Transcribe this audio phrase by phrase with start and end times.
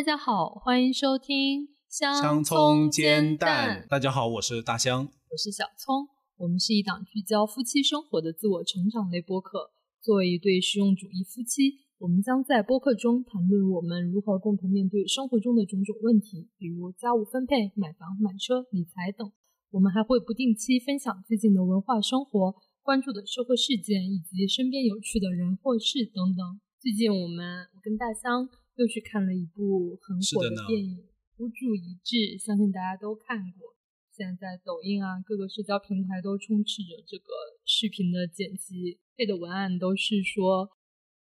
[0.00, 3.84] 大家好，欢迎收听香葱煎蛋。
[3.86, 6.08] 大家好，我是大香，我是小葱。
[6.38, 9.72] 我们是一档聚焦夫妻生活的自我成长类播客。
[10.00, 19.30] 作为一对实用主义夫妻，我们将在播客中谈论我们如何共同面对生活中的种种问题，比如家务分配、买房、买车、理财等。
[19.68, 26.58] 我们还会不定期分享最近的文化生活、关注的社会事件以及身边有趣的人或事等等。
[26.80, 28.48] 最近我们我跟大香。
[28.76, 30.96] 又去看了一部很火的电影
[31.36, 33.76] 《孤注一掷》，相信大家都看过。
[34.10, 37.32] 现在在抖音啊，各个社交平台都充斥着这个
[37.64, 40.68] 视频的剪辑，配的文案都是说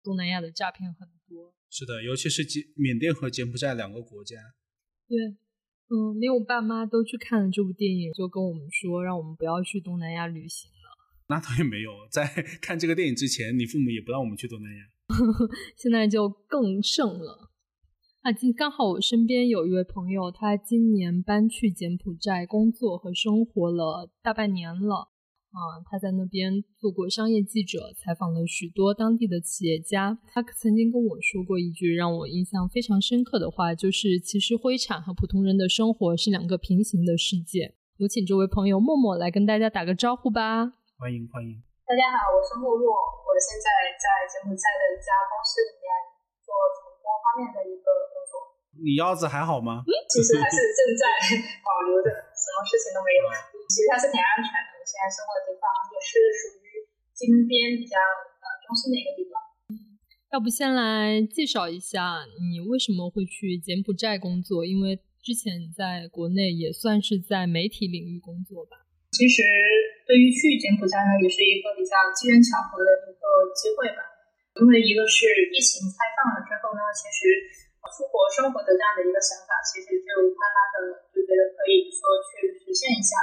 [0.02, 1.54] 东南亚的诈骗很多。
[1.70, 4.36] 是的，尤其是柬缅甸和柬埔寨两个国家。
[5.06, 5.16] 对，
[5.90, 10.76] 嗯，连我爸妈都去看了这部电影，就跟我们说，让我们不要去东南亚旅行了。
[11.28, 12.26] 那倒也没有，在
[12.60, 14.82] 看这个电影之前，你父母也不让我们去东南亚。
[15.76, 17.50] 现在就更盛了。
[18.22, 25.08] 啊，今刚好我身边有一位朋友，他今年搬去柬埔寨工作和生活了大半年了。
[25.50, 30.18] 啊，他在那边做过商业记者，采访了许多当地的企业家。
[30.26, 37.74] 他曾经跟我说过一句让我印象非常深刻的话，就是其实灰产和普通人的生活是两个平行的世界。
[37.96, 40.74] 有请这位朋友默默来跟大家打个招呼吧。
[40.98, 43.64] 欢迎欢迎，大家好，我是默默，我现在
[43.96, 45.88] 在柬埔寨的一家公司里面
[46.44, 48.60] 做传播方面的一个工作。
[48.76, 49.80] 你腰子还好吗？
[49.88, 51.08] 嗯其实还是正在
[51.64, 53.24] 保留着，什么事情都没有。
[53.72, 54.76] 其实还是挺安全的。
[54.76, 56.84] 我现在生活的地方也是属于
[57.16, 59.40] 金边比较呃中心的一个地方。
[60.28, 64.60] 要不先来介绍一下你为什么会去柬埔寨工作？
[64.60, 68.84] 因为之前在国内也算是在媒体领域工作吧。
[69.18, 69.42] 其实
[70.06, 73.22] 对于去柬埔寨呢，也是一个比较机缘巧合的一个
[73.58, 74.06] 机会吧。
[74.54, 77.42] 因为一个是疫情开放了之后呢，其实。
[77.88, 83.16] 出国生活的这样的一个想法，其实就慢慢的就觉得可以说去实现一下。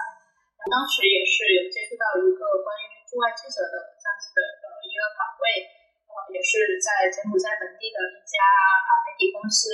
[0.65, 5.69] 当时也是有接触到一个关于驻外记者的这样子的呃一个岗位，
[6.09, 9.69] 呃也是在柬埔寨本地的一家啊媒体公司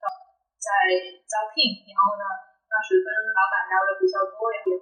[0.00, 0.06] 呃
[0.56, 0.72] 在
[1.28, 1.84] 招聘。
[1.92, 2.24] 然后呢，
[2.64, 4.72] 当时跟老板聊了比较多，也对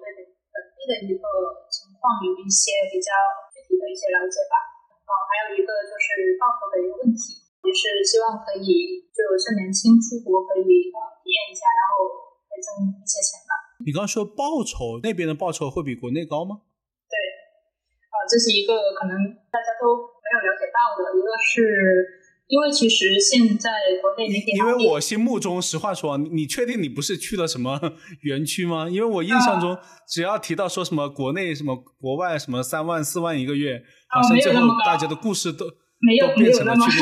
[0.52, 1.24] 本地的一个
[1.72, 3.10] 情况有一些比较
[3.50, 4.60] 具体的一些了解吧。
[5.02, 7.40] 哦，还有一个就是报酬的一个问题。
[7.62, 12.10] 也是希望可以就趁年轻出国，可以呃体验一下，然后
[12.50, 13.54] 可以挣一些钱吧。
[13.86, 16.66] 你刚刚说报酬那边的报酬会比国内高吗？
[17.06, 17.14] 对，
[18.10, 19.14] 啊，这是一个可能
[19.46, 21.14] 大家都没有了解到的。
[21.14, 22.21] 一个是
[22.52, 23.70] 因为其实现在
[24.02, 27.80] 国内媒体，因为我心目中，实话说，你确定你不是去了什么
[28.28, 28.90] 园区吗？
[28.90, 29.72] 因为我印象中，
[30.06, 35.64] 只要提到说什么国内什么国外什么三万四万一个月，好像最后大家的故事都。
[36.04, 36.92] 没有没有那么，没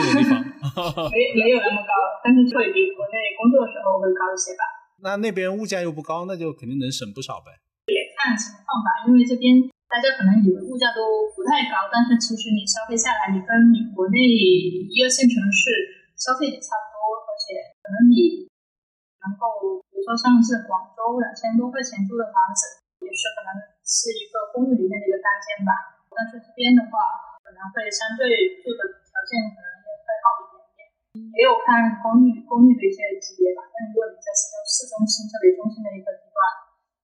[1.34, 4.62] 没有那么高，但是会比国内工作的时候会高一些吧。
[5.02, 7.48] 那那边物价又不高，那就肯定能省不少呗。
[7.88, 9.56] 也看情况吧，因为这边
[9.90, 15.60] 大家可能以为物价都不太高，但是其实你消费下来，你跟你国内一二线城市
[16.14, 18.46] 消费也差不多，而且可能你
[19.26, 23.50] 能够，比如说像是广州两千多块钱租的房子，也是可能
[23.82, 25.98] 是一个公寓里面的一个单间吧。
[26.14, 27.26] 但是这边的话。
[27.50, 33.66] 可能会相对住的条件可能也会好一点点，也有看公寓公寓的一些级别吧。
[33.74, 36.38] 但如果你在市中市中心特别中心的一个地段，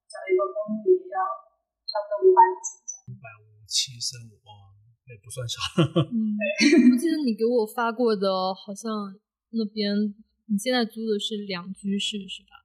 [0.07, 1.19] 找一个公寓要
[1.97, 2.69] 差不多五百里几。
[3.09, 4.77] 五百五七三五哦，
[5.09, 5.57] 也不算少。
[6.13, 6.37] 嗯，
[6.93, 8.93] 我记得你给我发过的，好像
[9.57, 9.97] 那边
[10.53, 12.61] 你现在租的是两居室是吧？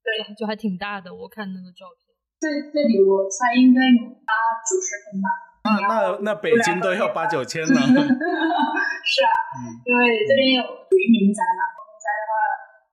[0.00, 1.12] 对，就还挺大的。
[1.12, 2.08] 我看那个照片，
[2.40, 4.32] 这这里我猜应该有八
[4.64, 5.28] 九十平吧。
[5.60, 5.92] 那那
[6.32, 7.76] 那北京都要八九千呢。
[7.76, 9.36] 是啊，
[9.84, 12.32] 因为这边有属于民宅嘛，民宅的话，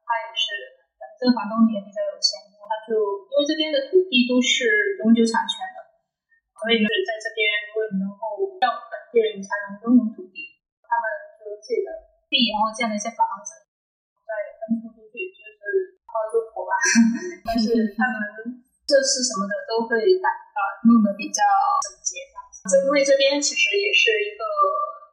[0.04, 0.52] 它也是，
[1.16, 2.96] 这个房东也比较有钱，他就
[3.32, 5.64] 因为这边的土地都是永久产权
[6.58, 11.06] 所以就是在这边，如果你能够让本地人才能拥有土地，他们
[11.38, 11.90] 就自己的
[12.28, 13.54] 地，然后建了一些房子，
[14.26, 16.74] 再分出出去，就是包租婆吧。
[17.46, 18.18] 但是他们
[18.90, 20.60] 设施什么的都会打啊
[20.90, 21.46] 弄得比较
[21.86, 22.26] 整洁。
[22.68, 24.44] 这因为这边其实也是一个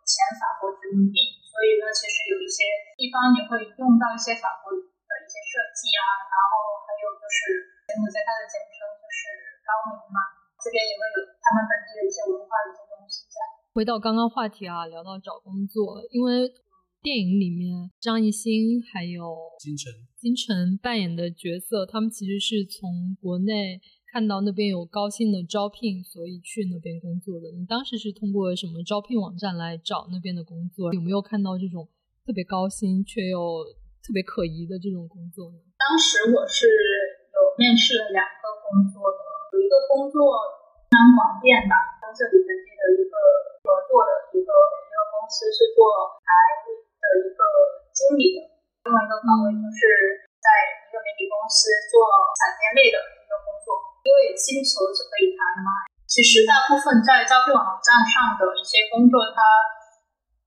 [0.03, 2.67] 前法国殖民地，所以呢，其实有一些
[2.99, 10.34] 地方也会用到一些法国的一些设计啊，然后还有就是柬埔寨它的简称就是高明嘛，
[10.65, 13.37] 这边也会有他们本地的一些文化的一些东西在。
[13.77, 16.49] 回到刚刚话题啊，聊到找工作，因为
[17.05, 23.85] 电影里面张艺兴还有金晨金晨扮演的角色，他们其实是从国内。
[24.15, 27.51] 看到那边有高薪的招聘，所以去那边工作的。
[27.51, 30.95] 你当时是通过什么招聘网站来找那边的工作？
[30.95, 31.83] 有没有看到这种
[32.23, 33.67] 特别高薪却又
[34.07, 35.59] 特别可疑的这种工作呢？
[35.75, 39.19] 当时我是有面试了两个工作的，
[39.55, 40.19] 有一个工作
[40.91, 43.15] 非常广电的，跟这里本地的一个
[43.63, 47.41] 合作的一个一个公司是做台的一个
[47.95, 48.51] 经理的，
[48.83, 49.79] 另外一个岗位就是
[50.43, 50.51] 在
[50.83, 52.03] 一个媒体公司做
[52.35, 55.87] 产业类的一个工作，因为薪酬是可以谈的嘛。
[56.11, 59.39] 其实大部分在招聘网站上的一些工作，它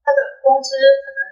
[0.03, 1.23] 它的工资可能。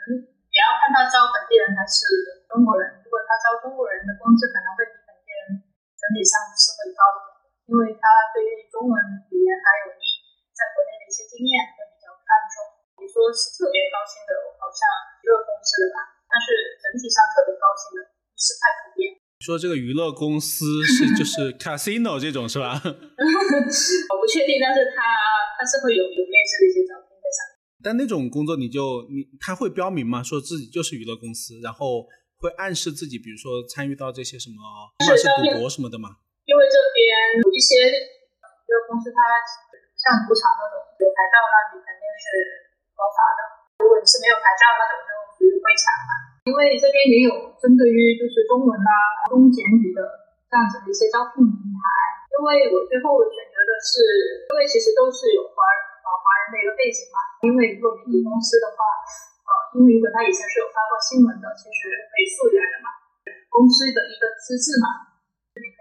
[0.55, 2.07] 也要看他招本地人还是
[2.47, 2.87] 中国人。
[3.03, 5.59] 如果他招中国人的工资可能会比本地人
[5.99, 7.24] 整体上是会高一，
[7.65, 8.03] 因为他
[8.33, 8.95] 对于中文
[9.33, 10.03] 语言还有你
[10.53, 12.55] 在国内的一些经验会比较看重。
[13.01, 14.31] 你说是特别高兴的，
[14.61, 14.81] 好像
[15.21, 19.17] 娱乐公司的吧，但是整体上特别高兴的不是太普遍。
[19.43, 22.77] 说这个娱乐公司是就是 casino 这种是吧？
[22.81, 25.01] 我不确定，但是他
[25.57, 27.15] 他是会有有面试的一些招聘。
[27.83, 30.23] 但那种工作你就你他会标明吗？
[30.23, 32.07] 说自己就是娱乐公司，然后
[32.39, 34.55] 会暗示自己，比如说参与到这些什么，
[34.97, 36.17] 不管是赌博什么的吗？
[36.45, 39.17] 因为这边有一些娱乐公司，它
[39.97, 42.25] 像赌场那种有牌照，那你肯定是
[42.93, 43.41] 合法的；
[43.81, 46.37] 如果你是没有牌照，那种就属于会抢嘛。
[46.45, 48.93] 因为这边也有针对于就是中文啊、
[49.33, 50.05] 中简语的
[50.45, 51.83] 这样子的一些招聘平台。
[52.29, 57.17] 因为我最后选择的是，因为其实都是有华呃华人的一个背景嘛。
[57.41, 58.85] 因为如果媒体公司的话，
[59.49, 59.49] 呃，
[59.81, 62.93] 因为如果他以前是有发过新闻的，其实可以溯源的嘛，
[63.49, 65.14] 公司的一个资质嘛，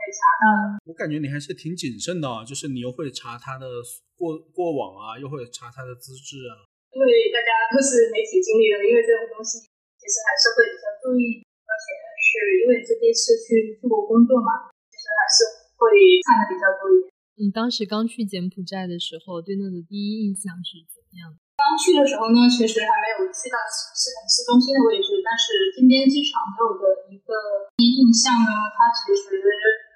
[0.04, 0.60] 以查到的。
[0.86, 3.66] 我感觉你还是挺谨慎的，就是你又会查他的
[4.14, 6.68] 过过往啊，又会查他的资质啊。
[6.94, 9.58] 因为大家都是媒体经历的，因为这种东西
[9.98, 11.86] 其实还是会比较注意，而且
[12.22, 12.30] 是
[12.62, 15.36] 因为是第一次去出国工作嘛，其实还是
[15.74, 15.90] 会
[16.22, 17.10] 看的比较多一点。
[17.34, 21.42] 你当时刚去柬埔寨的时候，对那的第一印象是怎么样的？
[21.58, 27.34] 刚去的时候呢，其实还没有去到市很市中心的位置，但是金边机场给我的一个
[27.74, 29.34] 第一印象呢，它其实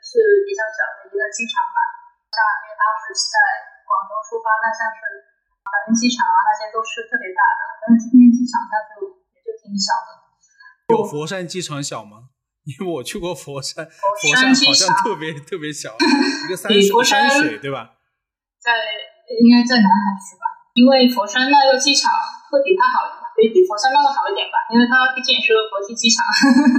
[0.08, 1.78] 是比较小的一个机场吧。
[2.32, 3.36] 像因为当时是在
[3.84, 5.00] 广州出发，那像是
[5.60, 10.16] 白云机场啊，那些都是特别大的，但是今天机场它就也就挺小的。
[10.96, 12.32] 有佛山机场小吗？
[12.64, 17.96] 因为我去过佛山，佛山好像特别特别小， 一个山水山水对吧？
[18.60, 18.72] 在
[19.40, 20.48] 应该在南海区吧。
[20.72, 22.12] 因为佛山那个机场
[22.50, 22.97] 会比它好，
[23.38, 26.26] 可以比佛山那个好一点吧，因为它毕竟也是个国际机场。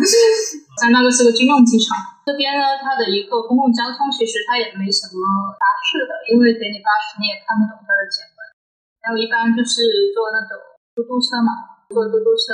[0.75, 1.95] 在那个是个军用机场，
[2.27, 5.23] 这边呢，它的一个公共交通其实它也没什么
[5.55, 8.39] 巴士的，因为给你巴士你也看不懂它的简文。
[8.99, 10.59] 还有一般就是坐那种
[10.91, 12.51] 嘟嘟车嘛，坐嘟嘟车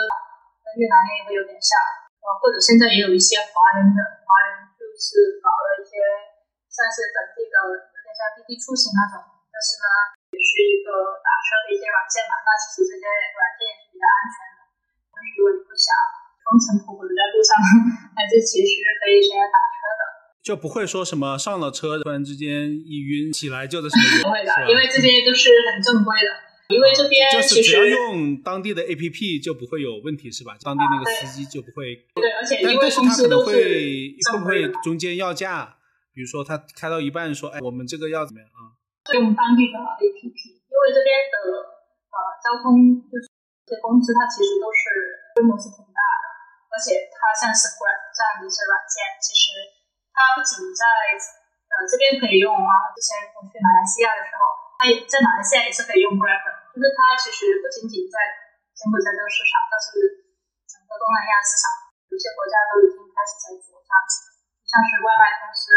[0.62, 1.74] 跟越南那个有点像，
[2.22, 5.98] 呃，或者现在也有一些华人的华人就是搞了一些
[6.70, 9.18] 算是本地的，有点像滴滴出行那种，
[9.50, 10.15] 但是呢。
[10.36, 10.92] 也是一个
[11.24, 14.60] 打车的一些软件嘛，那其实这些软件也是比较安全的。
[15.16, 15.88] 但是如果你不想
[16.44, 17.56] 风尘仆仆的在路上，
[18.12, 20.02] 那这其实可以选择打车的。
[20.44, 26.30] 就不会说什么上了车突然之间一晕起来就的什么不会的，因为这些都是很正规的。
[26.68, 30.58] 因为这边就是只要用当地的 APP 就不会有问题，是吧？
[30.62, 31.96] 当地那个司机就不会。
[32.16, 35.78] 对，而且因为公司都是会不会中间要价？
[36.14, 38.74] 比如说他开到一半说：“哎，我们这个要怎么样啊？”
[39.14, 41.38] 用当地的 APP，因为这边的
[42.10, 42.74] 呃交通
[43.06, 43.30] 就是
[43.70, 44.82] 这些公司，它其实都是
[45.38, 46.26] 规模是挺大的，
[46.74, 49.62] 而且它像是 Grab 这样的一些软件，其实
[50.10, 50.86] 它不仅在
[51.16, 54.42] 呃这边可以用啊，之前我去马来西亚的时候，
[54.82, 58.18] 它也在马来西亚也是可以用 Grab 的，就是它其实不仅仅在
[58.74, 59.88] 柬埔寨这个市场，但是
[60.66, 64.35] 整个东南亚市场有些国家都已经开始在做这样子。
[64.76, 65.72] 像是外卖公司，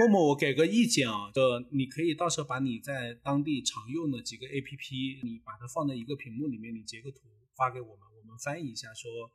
[0.00, 9.28] 默默，我给个意见啊，就你可以到时候把你在当地常用的几个 A P P，你把它放在一个屏幕里面，你截个图发给我们，我们翻译一下，说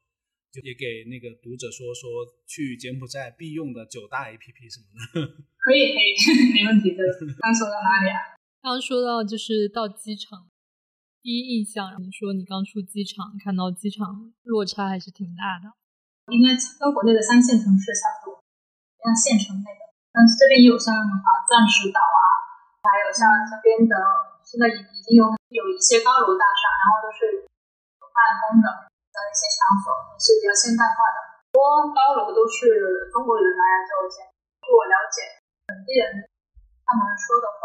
[0.50, 5.28] 就也给那个读者说说去柬埔寨必用的九大 A P P 什么的。
[5.62, 6.18] 可 以可以，
[6.58, 7.06] 没问题的。
[7.38, 8.34] 刚说到哪里啊？
[8.66, 10.50] 刚说到就是到机场，
[11.22, 15.70] 第一印象，你说你刚出机场看到机场落差还是挺大的，
[16.34, 18.23] 应该跟国内的三线城市差不多。
[19.04, 19.84] 像县城类的，
[20.16, 22.24] 但是这边也有像啊钻石岛啊，
[22.88, 23.94] 还有像这边的
[24.48, 27.44] 现在已已经有有一些高楼大厦，然后都是
[28.00, 31.20] 有办公的的一些场所，也是比较现代化的。
[31.52, 31.60] 多
[31.92, 34.24] 高楼都是中国人来做建，
[34.64, 36.24] 据我了解，本地人
[36.88, 37.62] 他们说的话，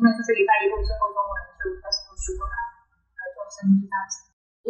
[0.00, 4.19] 应该就是一带一路之后，中国人就开始会去过来来做生意这样子。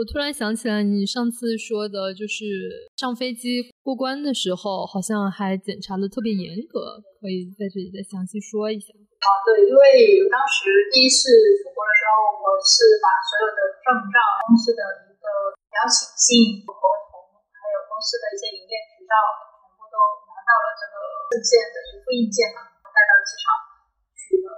[0.01, 8.97] 我突然想起来，你上次说的就是上飞机过关的时候，好像还检查的特别严格，可以在这里再详细说一下。
[8.97, 11.29] 啊，对，因为当时第一次
[11.61, 14.17] 出国的时候，我是把所有的证照、
[14.49, 15.29] 公司的一个
[15.77, 16.73] 邀请信、合
[17.13, 19.13] 同，还有公司的一些营业执照
[19.53, 20.01] 全部都
[20.33, 20.97] 拿到了这个
[21.29, 23.53] 证件的一副印件嘛，带到机场
[24.17, 24.49] 去的。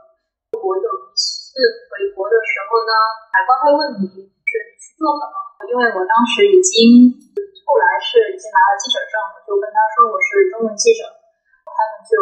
[0.55, 1.59] 我有一次
[1.91, 2.95] 回国的时候呢，
[3.35, 7.09] 海关会问你是你去做什么，因为我当时已经
[7.65, 11.09] 后来是已经拿了记者证，我就跟他说我是中文记者，
[11.65, 12.13] 他们就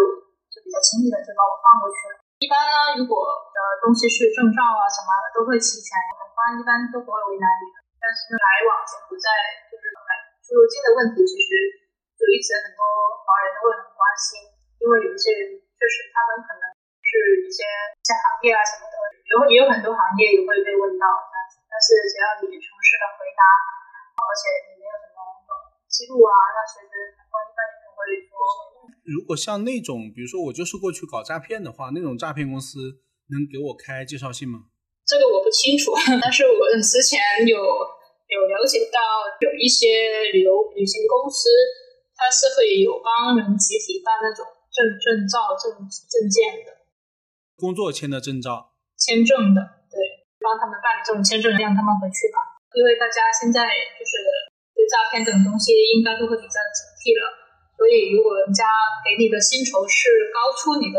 [0.46, 2.22] 就比较轻易的就把我放过去了。
[2.38, 7.82] 一般呢，如果的东西是证照啊什么的都会齐全，海关一般都不会为难你的。
[7.98, 9.26] 但是来往柬埔寨
[9.66, 9.90] 就是
[10.46, 11.50] 出入境的问题，其实
[12.14, 12.80] 就一直很多
[13.26, 14.46] 华人都会很关心，
[14.78, 16.64] 因为有一些人确实他们可能
[17.04, 17.66] 是一些
[17.98, 18.94] 一些行业啊什么的，
[19.28, 21.04] 有也有很多行业也会被问到。
[21.70, 23.42] 但是只要你诚实的回答，
[24.18, 25.18] 而且你没有什么
[25.86, 28.34] 记录啊，那其实一般也不会说。
[29.06, 33.00] 如果像那种，比如说我就是过去搞诈骗的话，那种诈骗公司
[33.30, 34.66] 能给我开介绍信吗？
[35.06, 39.00] 这个我不清楚， 但是我之前有有了解到，
[39.40, 41.48] 有一些旅游旅行公司，
[42.14, 46.86] 它是会有帮人集体办那种证证照、证证件的，
[47.56, 49.79] 工作签的证照、签证的，对，
[50.40, 52.58] 帮他们办理这种签证，让他们回去吧。
[52.72, 54.18] 因为大家现在就是
[54.74, 57.28] 对诈骗这种东西，应该都会比较警惕了，
[57.76, 58.64] 所以如果人家
[59.06, 60.98] 给你的薪酬是高出你的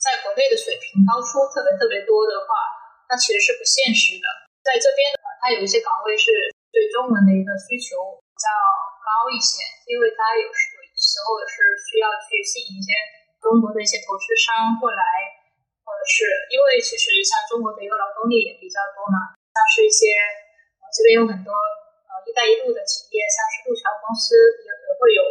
[0.00, 2.84] 在国内的水平，高出特别特别多的话。
[3.04, 4.26] 那其实是不现实的，
[4.64, 6.32] 在这边呢，它有一些岗位是
[6.72, 8.48] 对中文的一个需求比较
[9.04, 9.60] 高一些，
[9.92, 12.96] 因为它有时有时候是需要去吸引一些
[13.44, 15.04] 中国的一些投资商过来，
[16.06, 20.12] 是因为其实像中国的一个劳动力也比较多嘛，像是一些
[20.94, 25.22] 这边有很多呃“一带一路”的企业，像是路桥公司也也会有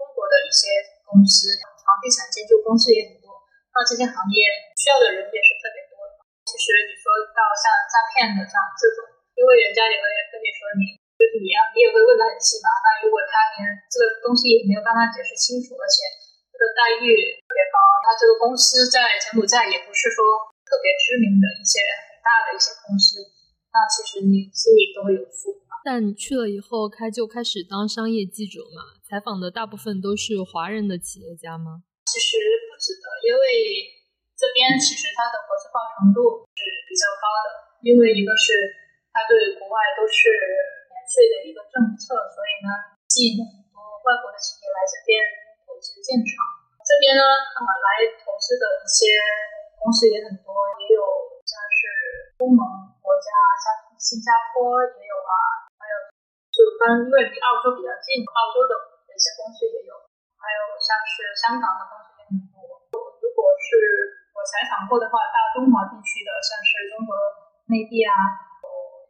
[0.00, 0.72] 中国的一些
[1.04, 1.52] 公司，
[1.84, 3.36] 房地产建筑公司也很多，
[3.76, 4.38] 那这些行业
[4.80, 6.22] 需要的人也是特别多的。
[6.48, 9.04] 其实你说到像诈骗的这样这种，
[9.36, 12.72] 因为人家也会跟你说你就是你要你也会问的很细嘛。
[12.80, 16.08] 那如果他连这个东西也没有办法解释清楚，而且
[16.62, 17.76] 个待遇特别高，
[18.06, 20.22] 他这个公司在柬埔寨也不是说
[20.62, 23.18] 特别知名的一些很大的一些公司，
[23.74, 25.58] 那其实你心里都会有数。
[25.82, 28.94] 但你去了以后，开就开始当商业记者嘛？
[29.02, 31.82] 采访的大部分都是华人的企业家吗？
[32.06, 32.38] 其实
[32.70, 33.98] 不止的，因为。
[34.42, 38.74] 这边其实它的国际化程度是比较高的，因为一个是
[39.14, 40.34] 它对国外都是
[40.90, 45.14] 免税的一个政策，所以呢吸引了很多外国的企业来这边
[46.02, 46.34] 投资建厂。
[46.82, 47.86] 这边呢，呃，来
[48.26, 49.14] 投资的一些
[49.78, 50.50] 公司也很多，
[50.82, 51.00] 也有
[51.46, 52.58] 像是欧盟
[52.98, 53.30] 国家，
[53.62, 55.32] 像新加坡也有啊，
[55.78, 55.94] 还有
[56.50, 58.74] 就跟因为离澳洲比较近，澳洲的
[59.06, 59.94] 一些公司也有，
[60.42, 62.58] 还有像是香港的公司也很多。
[63.22, 63.70] 如果是
[64.34, 67.14] 我采访过的话，大中华地区的，像是中国
[67.70, 68.10] 内地啊，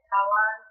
[0.05, 0.62] 台湾，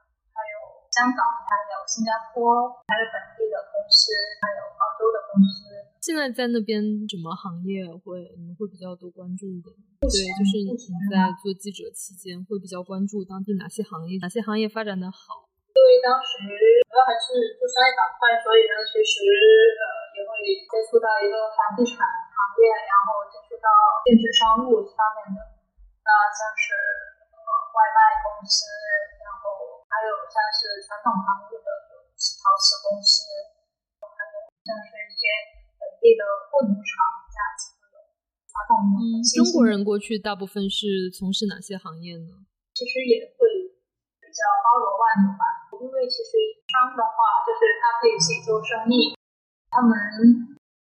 [0.92, 4.12] 香港，还有新加坡，还有本地的公司，
[4.44, 5.72] 还有澳洲的公司。
[6.04, 9.72] 现在在那边什么行业会你们会比较多关注一点？
[10.04, 10.76] 对，就是你
[11.08, 15.48] 在做记者期间会比较关注当地哪些行业，哪些行业发展的好？
[15.72, 16.44] 因为当时
[16.84, 19.24] 主要还是做商业板块，所以呢，其实
[19.80, 19.84] 呃
[20.20, 23.72] 也会接触到一个房地产行业，然后接触到
[24.04, 25.40] 电子商务方面的，
[26.04, 26.76] 那像是
[27.32, 27.40] 呃
[27.72, 28.68] 外卖公司，
[29.24, 31.68] 然后还有像是传统行业的
[32.16, 33.28] 陶瓷公司，
[34.00, 35.28] 还有像是一些
[35.76, 36.92] 本地的布农厂
[37.28, 37.84] 这样子的
[38.48, 39.04] 传统的。
[39.04, 42.48] 嗯，中国人过去大部分是从事哪些行业呢？
[42.72, 43.44] 其实也会
[44.24, 45.68] 比较包罗万有吧。
[45.82, 46.38] 因为其实
[46.70, 49.18] 商的话，就是他可以自己做生意，
[49.74, 49.92] 他们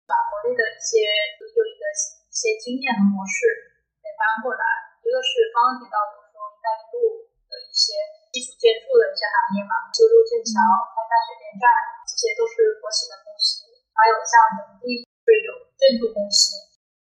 [0.04, 1.02] 把国内的一些
[1.40, 3.74] 有一个一些经验和模式
[4.04, 4.64] 给搬过来。
[5.00, 7.96] 一个是刚刚提到，比如说“一带一路”的一些
[8.30, 10.62] 基础建筑的一些行业嘛，修路建桥、
[10.94, 11.66] 开发水电站，
[12.06, 13.66] 这些都是国企的公司。
[13.98, 16.56] 还有像本地是有建筑公司，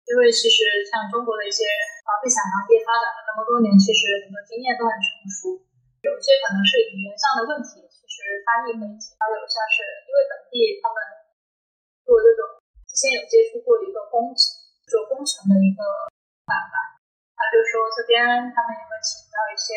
[0.06, 1.64] 因为其实像中国的一些
[2.04, 5.56] 房地产行业发展了那么多年，其实很多经验都很成熟。
[6.04, 9.18] 有些可能是语言上的问题，其实翻译可以解。
[9.18, 11.00] 还有像是因为本地他们
[12.06, 14.38] 做这种，之前有接触过一个工程
[14.86, 15.82] 做工程的一个
[16.46, 16.76] 板板，
[17.34, 18.22] 他就说这边
[18.54, 19.74] 他们也会请到一些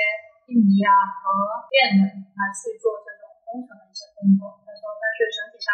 [0.50, 0.89] 印尼啊
[1.22, 1.29] 和
[1.70, 4.58] 越南来去做这种工程的一些工作。
[4.65, 5.70] 他说，但是整体上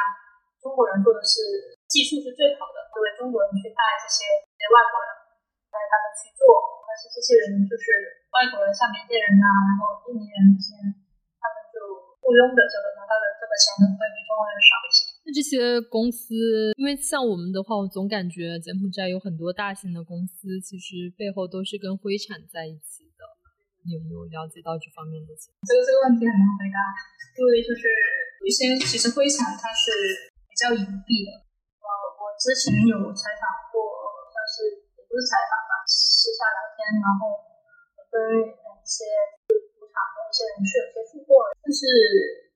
[0.60, 5.10] 中国人做的是技术是最好的，作为中国人去带这些这些外国人
[5.72, 6.44] 带他们去做。
[6.84, 7.84] 但是这些人就是
[8.36, 10.80] 外国人，像缅甸人呐，然后印尼人这些，
[11.40, 11.76] 他们就
[12.24, 15.00] 雇佣的这个拿到的这个钱会比中国人少一些。
[15.26, 16.36] 那这些公司，
[16.80, 23.12] 因为像我们的话，我总感觉柬埔寨有很多大型的公司，其实背后都是跟灰产在一起。
[23.86, 25.54] 有没有了解到这方面的情？
[25.62, 26.80] 这个这个问题很难回答，
[27.38, 27.86] 因为就是
[28.42, 29.94] 有一些其实灰产它是
[30.50, 31.46] 比较隐蔽的。
[31.80, 31.88] 呃，
[32.18, 33.78] 我之前有采访过，
[34.34, 37.46] 算是也不是采访吧，私下聊天，然后
[38.10, 39.06] 跟一些
[39.46, 41.86] 就赌场的一些人士有接触过，但是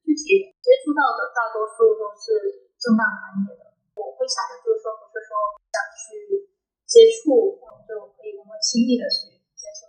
[0.02, 3.70] 具体接触到的大多数都是正当行业的。
[3.94, 5.38] 我会想的就是说，不是说
[5.70, 6.50] 想去
[6.90, 9.39] 接触就可以那么轻易的去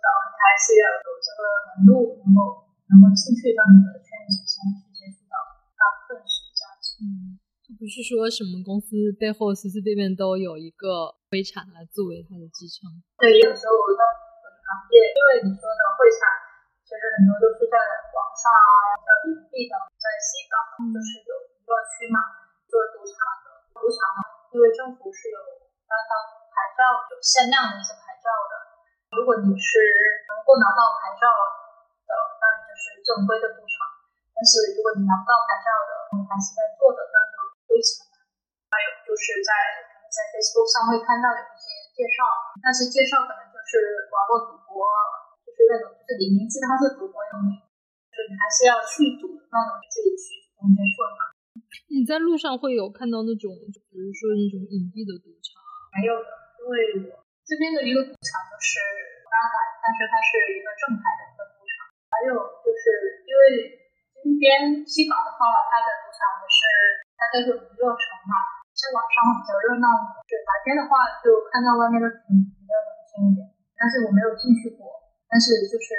[0.01, 1.41] 到，还是要有这个
[1.77, 5.37] 门路，能够能够进去到你的圈子才能去接触到，
[5.77, 6.99] 大部分是这样子。
[7.05, 12.89] 嗯，就不是说什么公司背后随随便便都有一个会产来作为它的支撑。
[13.21, 14.01] 对，有时候我在
[14.41, 16.19] 本行业，因为你说的会产，
[16.83, 17.77] 其实很多都是在
[18.11, 20.55] 网上啊，比较隐蔽的，在西港
[20.91, 22.19] 就是有娱乐区嘛，
[22.67, 23.15] 做赌场
[23.45, 25.39] 的赌场嘛，因为政府是有
[25.87, 26.11] 颁发
[26.51, 28.70] 牌照，有限量的一些牌照的。
[29.11, 29.69] 如果你是
[30.27, 31.27] 能够拿到牌照
[32.07, 33.83] 的，那你就是正规的赌场；
[34.31, 37.35] 但是如果你拿不到牌照的，你还是在做的，那就
[37.67, 38.15] 亏钱了。
[38.71, 39.51] 还有就是在
[40.07, 42.23] 在 Facebook 上会看到有一些介绍，
[42.63, 44.87] 但是介绍可能就是网络赌博，
[45.43, 47.67] 就是那种就是你明知它是赌博用的，
[48.07, 51.35] 就是你还是要去赌那种，自己去主动接触嘛。
[51.91, 53.51] 你在路上会有看到那种，
[53.91, 55.59] 比如说那种隐蔽的赌场？
[55.99, 56.31] 没有的，
[56.63, 57.19] 因为我
[57.51, 58.79] 这边的一个赌场就是
[59.27, 61.83] 八百，但是它是一个正牌的一个赌场。
[62.07, 62.31] 还有
[62.63, 63.75] 就是因为
[64.23, 66.63] 今边西港的话，它的赌场是
[67.19, 70.31] 它叫做娱乐城嘛，在晚上会比较热闹一点。
[70.31, 73.43] 是白天的话，就看到外面的景比较冷清一点。
[73.75, 74.87] 但是我没有进去过，
[75.27, 75.91] 但是就是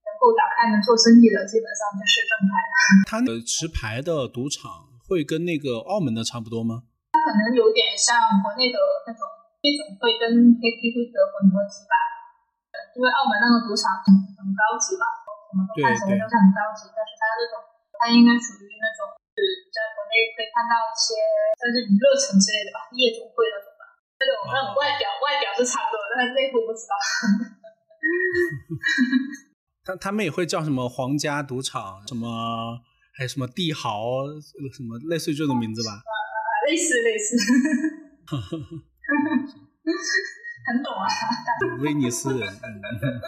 [0.00, 2.72] 能够打开门做生意的，基本上就是正牌的。
[3.04, 6.88] 它的持牌的赌场会跟那个澳门的差不多吗？
[7.12, 9.20] 它可能有点像国内的那种，
[9.74, 10.30] 这种会跟
[10.62, 11.94] KTV 的混合体吧。
[12.70, 15.04] 呃因为澳门那个赌场很很高级吧，
[15.48, 17.54] 什么都看起来都是很高级，但是它那种
[17.96, 21.16] 它应该属于那种是在国内会看到一些
[21.60, 23.84] 像是娱乐城之类的吧，夜总会那种吧。
[24.16, 26.96] 那种那种外表外表是差不多，但是内部不知道。
[29.84, 32.28] 他他们也会叫什么皇家赌场，什么
[33.16, 34.26] 还有什么帝豪，
[34.72, 36.02] 什么类似于这种名字吧？
[36.68, 37.36] 类 似类似，
[40.66, 41.06] 很懂啊。
[41.82, 43.20] 威尼斯人，嗯，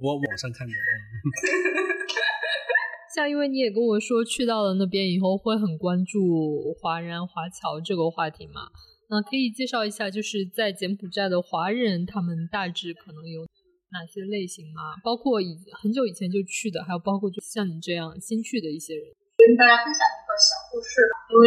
[0.00, 0.72] 我网上看的。
[0.72, 0.76] 嗯
[3.14, 8.68] 像因为你也跟我说去到了那边以后会很关注华人华侨这个话题嘛，
[9.10, 13.42] 那可以介绍一下，就是在柬埔寨的华人他们大致可能有
[13.90, 14.94] 哪些类型吗？
[15.02, 19.04] 包括以很久以前就去的，还有包括就像你这样新去的一些人。
[19.38, 21.46] 跟大家分享一个小故事吧，因为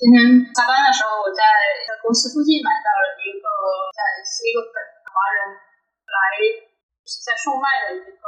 [0.00, 0.16] 今天
[0.56, 1.44] 下班的时候，我在
[1.84, 3.44] 在公司附近买到了一个
[3.92, 4.80] 在是一个本
[5.12, 6.16] 华人来
[7.04, 8.24] 是在售卖的一个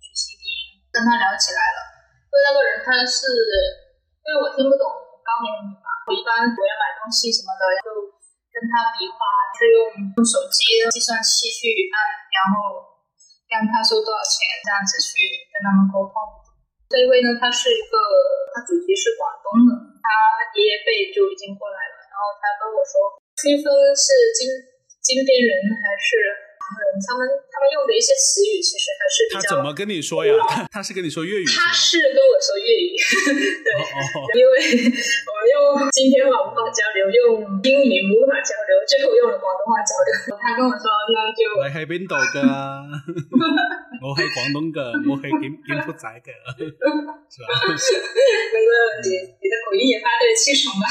[0.00, 0.48] 曲奇饼，
[0.88, 1.78] 跟他聊起来了。
[2.24, 3.28] 因为那个人他是
[4.24, 4.88] 因为我听不懂
[5.20, 7.92] 高棉语嘛，我一般我要买东西什么的就
[8.56, 9.20] 跟他比划，
[9.52, 12.80] 是用用手机计算器去按，然后
[13.52, 16.16] 让他收多少钱，这样子去跟他们沟通。
[16.86, 17.94] 这一位呢，他是一个，
[18.54, 20.06] 他祖籍是广东的，他
[20.54, 21.94] 爷爷辈就已经过来了。
[22.06, 24.06] 然后他跟我说，区分是
[24.38, 24.46] 金
[25.02, 25.50] 金边人
[25.82, 26.14] 还是
[26.62, 29.42] 唐人，他们他们用的一些词语其实还是比较。
[29.42, 30.30] 他怎么跟你说呀？
[30.46, 31.52] 他他是跟你说粤语吗？
[31.58, 32.94] 他是跟我说粤语，
[33.66, 34.50] 对，因为
[35.26, 40.38] 我们用今天话无法交流，用英语无法交流，最后用了广东话交流。
[40.38, 42.40] 他跟我说，那就你喺邊度噶？
[44.06, 44.78] 我喺廣東噶，
[45.10, 46.30] 我係柬柬埔寨噶，
[47.26, 47.50] 是吧？
[47.58, 48.70] 那个
[49.02, 49.08] 你
[49.42, 50.86] 你的口音也发对七成吧。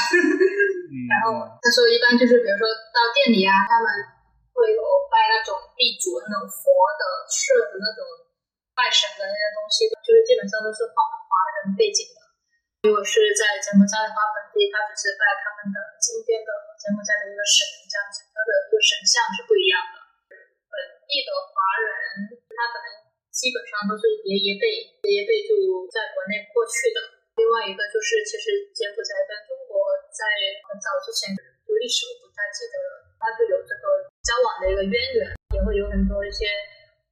[0.92, 3.88] 嗯，然后他说，一般就是比如说到店里啊，他们
[4.52, 6.68] 会有拜那种地主那种佛
[7.00, 8.04] 的、社的那种
[8.76, 11.32] 拜神的那些东西，就是基本上都是华华
[11.64, 12.20] 人背景的。
[12.84, 20.04] 如果是在柬埔寨的话，本地他只是拜他们的金边的柬埔寨的一个神，这样子，他的一个神像是不一样的。
[20.68, 20.76] 本
[21.08, 21.88] 地的华人，
[22.52, 22.86] 他可能
[23.36, 24.64] 基本上都是爷爷辈，
[25.04, 25.52] 爷爷辈就
[25.92, 27.20] 在国内过去的。
[27.36, 30.24] 另外一个就是，其实柬埔寨跟中国在
[30.64, 36.48] 很早之前，就历史我不太记得了，它就有这个交往的一个渊源，也会有很多一些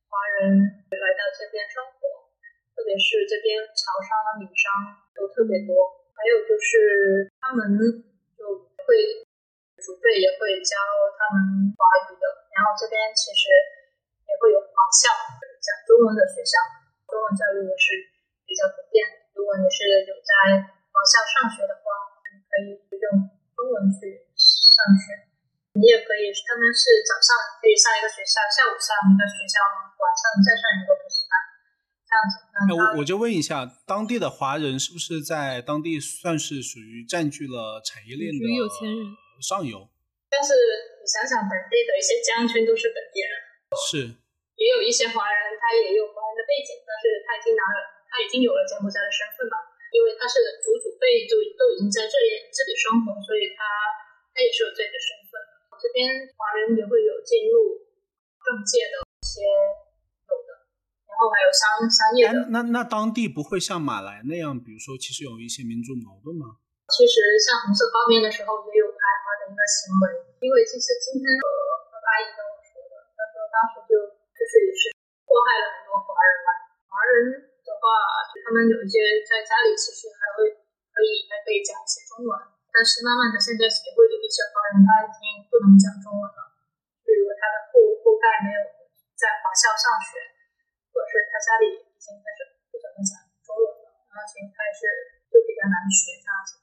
[0.08, 0.64] 华人
[0.96, 2.32] 来到这边生活，
[2.72, 4.72] 特别是这边潮商啊、闽商
[5.12, 5.76] 都特别多。
[6.16, 7.68] 还有就是他们
[8.32, 8.48] 就
[8.88, 9.20] 会
[9.76, 10.72] 祖辈也会教
[11.20, 12.24] 他们华语的，
[12.56, 13.52] 然后这边其实
[14.40, 15.10] 会有华校
[15.58, 16.58] 讲中文的学校，
[17.10, 17.86] 中文教育也是
[18.44, 19.14] 比较普遍的。
[19.34, 21.84] 如果你是有在华校上学的话，
[22.30, 23.06] 你可以用
[23.54, 25.30] 中文去上学。
[25.74, 29.58] 你也可以，他们是早上可以上一个学校，下午上一个学校，
[29.98, 31.34] 晚上再上一个补习班，
[32.06, 32.34] 这样样子。
[32.68, 39.02] 那我我就问一下，当地的华人是不是在当地算是属于占据了产业链的有钱人
[39.42, 39.90] 上游？
[40.30, 43.34] 但是你想想，本地的一些将军都是本地人，
[43.90, 44.14] 是，
[44.54, 47.78] 也有一些华人，他也有华人的背景，但是他已经拿了，
[48.10, 49.58] 他已经有了柬埔寨的身份嘛，
[49.90, 53.62] 因为他是祖祖辈就都已经在这里这里生活，所以他
[54.30, 55.38] 他也是有自己的身份。
[55.74, 56.06] 这边
[56.38, 57.82] 华人也会有进入
[58.42, 59.42] 政界的一些。
[61.14, 66.58] 然后还有商商业的，那那当地不会像马来那样，比如说其实有一些民族矛盾吗？
[66.90, 71.46] 其实像红色高棉的时候也有排华的一个行为，因为其实今天和
[71.86, 73.94] 和阿姨跟我说的，她说当时就
[74.44, 74.92] 就是也是
[75.24, 76.48] 祸害了很多华人嘛。
[76.92, 80.52] 华人的话，他们有一些在家里其实还会
[80.92, 82.36] 可以还可以讲一些中文，
[82.68, 86.60] 但是慢慢的现在也会有一些华人他已经不能讲中文了，
[87.00, 88.60] 就如果他的后后代没有
[89.16, 90.20] 在华校上学。
[90.94, 94.86] 或者是他家里已经开始不怎么讲中文了，而且他也是
[95.26, 96.62] 就比较难学这样子。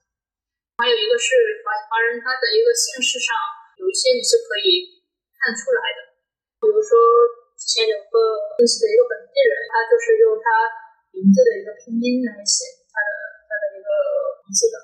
[0.79, 3.35] 还有一个是华华人，他的一个姓氏上
[3.75, 5.03] 有一些你是可以
[5.35, 6.15] 看出来的，
[6.63, 6.95] 比如说
[7.61, 8.17] 之前有个
[8.57, 10.49] 认识的一个本地人，他就是用他
[11.13, 13.09] 名字的一个拼音来写他的
[13.45, 13.87] 他的一个
[14.41, 14.75] 名字的。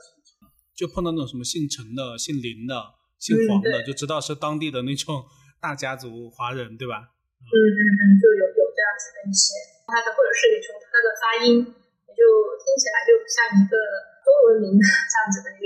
[0.77, 2.77] 就碰到那种什么姓陈的、姓林的、
[3.17, 5.25] 姓黄的，就知道是当地的那种
[5.57, 7.17] 大家族华人，对吧？
[7.41, 9.57] 嗯嗯嗯，就有有这样子的一些，
[9.89, 12.21] 他的或者是你从他的发音，也就
[12.61, 13.73] 听起来就像一个
[14.21, 15.57] 中文名这样子的一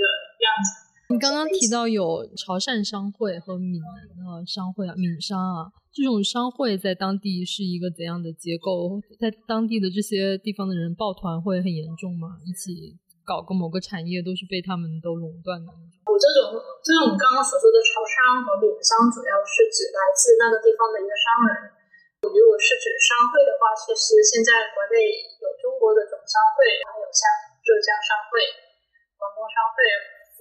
[1.12, 8.96] 你刚刚提到有潮汕商会和闽南的商会啊，闽商啊，这种商会在当地是一个怎样的结构？
[9.20, 12.40] 在当地的这些地方的人抱团会很严重吗？
[12.48, 12.96] 一起？
[13.28, 15.68] 搞个某个产业都是被他们都垄断的。
[16.08, 21.76] 我这种这种刚刚所说的潮商和闽商，主要是指来自那个地方的一个商人。
[22.24, 27.22] 如果是指商会的话，其实现在国内有中国的总商会，还有像
[27.60, 28.40] 浙江商会、
[29.20, 29.76] 广东商会、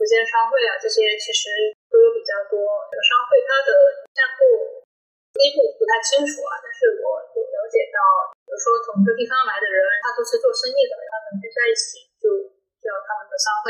[0.02, 2.58] 福建商会啊，这些其实都有比较多。
[2.90, 3.70] 这个商会它的
[4.18, 4.42] 架构
[5.38, 8.02] 内部不太清楚啊，但是我有了解到，
[8.42, 12.58] 比如说同一个地方来的人，他都是做生意的，他们聚在一起就。
[12.82, 13.70] 叫他们的商会，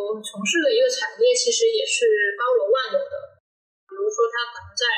[0.00, 3.36] 我们从事的一个产业其实也是包罗万有的。
[3.84, 4.88] 比如说，他可能在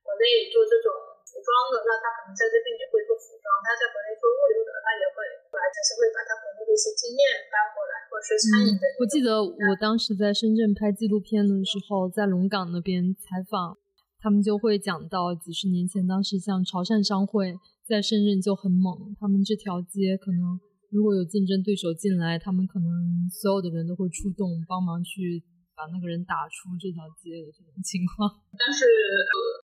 [0.00, 8.84] 国内做这种服装的，那他可能在这边也会做服装；他在国内做物流的，他也会来，还是会把他国内的一些经验搬过来，或者是餐饮的。
[9.00, 13.80] 我记得我当时在深圳拍纪录片的时候，在龙岗那边采访，
[14.20, 17.56] 他们就会讲到几十年前，当时像潮汕商会
[17.88, 20.60] 在深圳就很猛，他们这条街可能。
[20.92, 22.84] 如果有竞争对手进来，他们可能
[23.32, 25.40] 所有的人都会出动帮忙去
[25.72, 28.28] 把那个人打出这条街的这种情况。
[28.60, 29.61] 但是呃，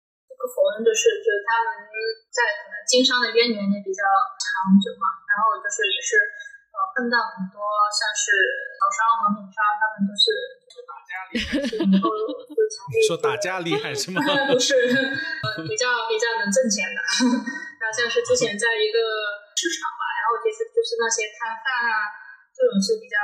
[0.42, 1.87] 不否认的是，就是他们
[2.35, 4.02] 在可能经商的渊源也比较
[4.42, 5.22] 长久嘛。
[5.31, 6.18] 然后就是也是
[6.74, 7.62] 呃碰到很多
[7.94, 8.35] 像是
[8.74, 10.35] 潮商和闽商，他们都是
[10.83, 11.62] 打架厉害，
[13.07, 14.18] 说打架厉害是吗？
[14.50, 14.74] 不是，
[15.62, 16.98] 比较比较能挣钱的。
[17.78, 18.98] 那像是之前在一个
[19.55, 20.02] 市场吧。
[20.18, 22.11] 然后其实就是那些摊贩啊，
[22.50, 23.16] 这种是比较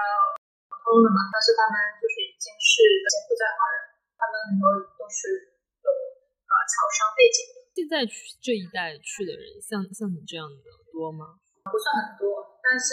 [0.71, 1.27] 普通的嘛。
[1.35, 5.48] 但是他们就是已经是柬埔寨华人，他们很多都是
[6.69, 7.39] 有呃潮商背景。
[7.73, 11.41] 现在去这一代去的人，像像你这样的多吗？
[11.65, 12.93] 不算很多，但是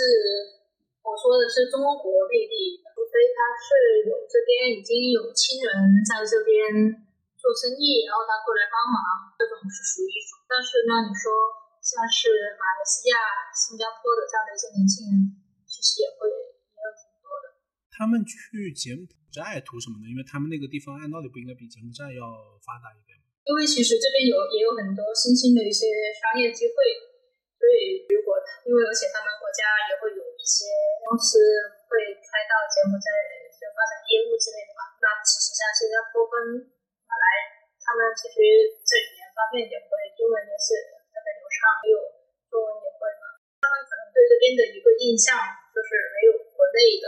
[1.04, 7.04] 我说的是中国内地，除非他是有这边已经有亲人在这边
[7.36, 10.40] 做生意，然后他过来帮忙，这种是属于一种。
[10.48, 11.30] 但是呢，你说。
[11.86, 13.16] 像是马来西亚、
[13.54, 15.38] 新加坡的这样的一些年轻人，
[15.70, 17.62] 其实也会也有挺多的。
[17.94, 20.10] 他们去柬埔寨图什么呢？
[20.10, 23.25] 因为他们那个地方按道理不应该比柬埔寨要发达一点吗？
[23.46, 26.76] 因为其实这边有也有很多新兴的一些商业机会，
[27.62, 30.66] 所以如果因为而且他们国家也会有一些
[31.06, 31.38] 公司
[31.86, 33.08] 会开到柬埔寨
[33.54, 34.98] 就发展业务之类的嘛。
[34.98, 36.66] 那其实像新加坡跟
[37.06, 37.26] 马来，
[37.86, 38.36] 他们其实
[38.82, 40.98] 在语言方面也会英文也是。
[41.66, 41.98] 还有
[42.50, 43.26] 中文也会嘛？
[43.62, 45.34] 他们可能对这边的一个印象
[45.74, 47.06] 就是没有国内的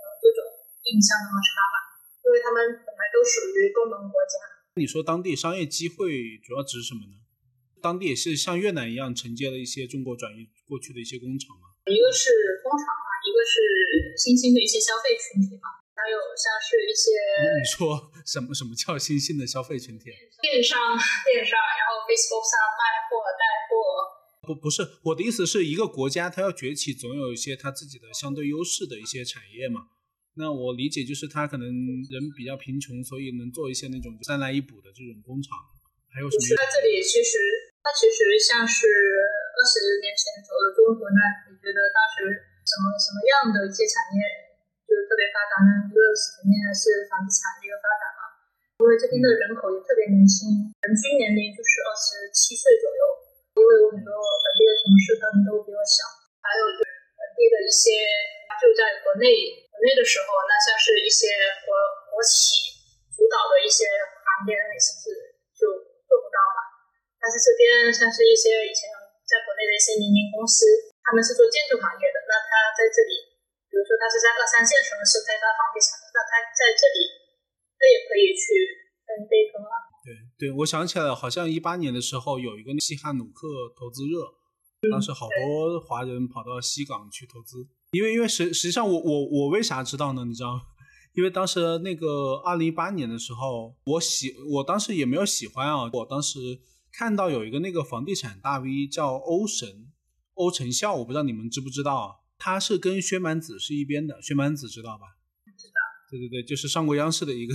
[0.00, 0.48] 呃这种
[0.88, 1.76] 印象那么差吧，
[2.24, 4.61] 因为他们本来都属于东盟国家。
[4.74, 7.20] 你说当地商业机会主要指什么呢？
[7.82, 11.76] 当地也是像越南一样承接了一些中国转移过去的一些工厂嘛？
[11.84, 12.32] 一个是
[12.64, 17.12] 工厂嘛，一个是新兴的一些消费群体嘛，还有像是一些
[17.60, 20.08] 你说什么什么叫新兴的消费群体？
[20.40, 20.80] 电商，
[21.28, 22.82] 电商，然后 Facebook 上卖
[23.12, 23.76] 货带货。
[24.48, 29.92] 不不是我的意思，是一个国家它要崛起，总有一些它自己的相对优势的一些产业嘛。
[30.34, 35.56] 那我理解就是他可能人比较贫穷，所以能做一些那种三来一补的这种工厂。
[36.12, 36.44] 还有什么？
[36.56, 37.40] 它这里其实
[37.80, 42.28] 它其实像是二十年前左右的中国，那你觉得当时
[42.64, 44.20] 什么什么样的一些产业
[44.84, 45.88] 就是特别发达呢？
[45.88, 46.00] 一个
[46.36, 48.20] 肯定是房地产的一个发展嘛，
[48.80, 53.02] 因为这边的人口也特别年轻，人均年龄就是二十七岁左右。
[53.52, 56.08] 因为有很多本地的同事，他们都比我小，
[56.40, 56.88] 还有就是
[57.20, 58.00] 本地的一些
[58.60, 59.28] 就在国内
[59.70, 61.28] 国内的时候，那像是一些
[61.64, 61.72] 国
[62.12, 62.72] 国企
[63.12, 63.84] 主导的一些
[64.20, 65.06] 行业，那你是不是
[65.54, 65.68] 就
[66.08, 66.60] 做不到嘛？
[67.20, 68.90] 但是这边像是一些以前
[69.22, 70.66] 在国内的一些民营公司，
[71.06, 73.12] 他们是做建筑行业的，那他在这里，
[73.70, 76.98] 比如说他是在二三线城市开发房地产的，那他在这里，
[77.78, 78.44] 他也可以去
[79.06, 79.74] 分一杯羹啊。
[80.02, 83.46] 对对，我想起来了，好像一八年的时候有一个西汉努克
[83.78, 84.18] 投资热，
[84.90, 90.24] 当时好多华人跑到西港去投资，因为因为实实际上我我我为啥知道呢？
[90.24, 90.62] 你知道吗？
[91.14, 96.60] 因为当时那个二零一八年的时候，我喜我当时也没有喜欢啊，我当时。
[96.94, 99.90] 看到有一个那个房地产大 V 叫欧神
[100.34, 105.16] 欧成孝，我不知道你们知不知道，他是跟薛蛮子是一边的，薛蛮子知道吧？
[105.56, 105.80] 知道。
[106.10, 107.54] 对对对，就是上过央视的一个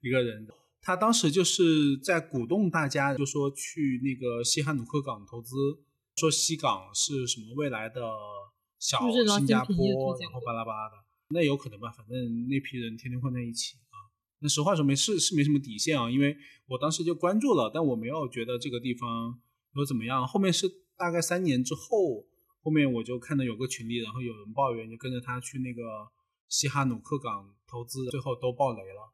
[0.00, 0.48] 一个人，
[0.82, 5.54] 他当时就是在鼓动大家，就说去那个西汉努克港投资，
[6.16, 8.02] 说西港是什么未来的
[8.78, 9.74] 小新加坡，
[10.20, 10.94] 然后巴拉巴拉的，
[11.30, 11.90] 那有可能吧？
[11.90, 13.96] 反正那批人天天混在一起啊。
[14.40, 16.36] 那实话说没是是没什么底线啊，因为
[16.68, 19.40] 我当时就关注了，但我没有觉得这个地方
[19.74, 20.26] 有怎么样。
[20.26, 22.26] 后面是大概三年之后，
[22.62, 25.82] 后面我就看到有个群里，然后有人抱怨，就跟着他去那个
[26.48, 29.12] 西哈努克港投资，最后都爆雷了，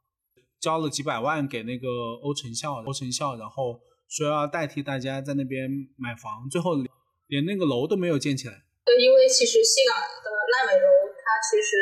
[0.58, 1.88] 交了几百万给那个
[2.20, 6.84] 欧成孝，欧成孝，然后说要代替大家在那边买房，最后
[7.28, 8.64] 连那个楼都没有建起来。
[8.84, 11.76] 对，因为其实西港的烂尾楼，它其实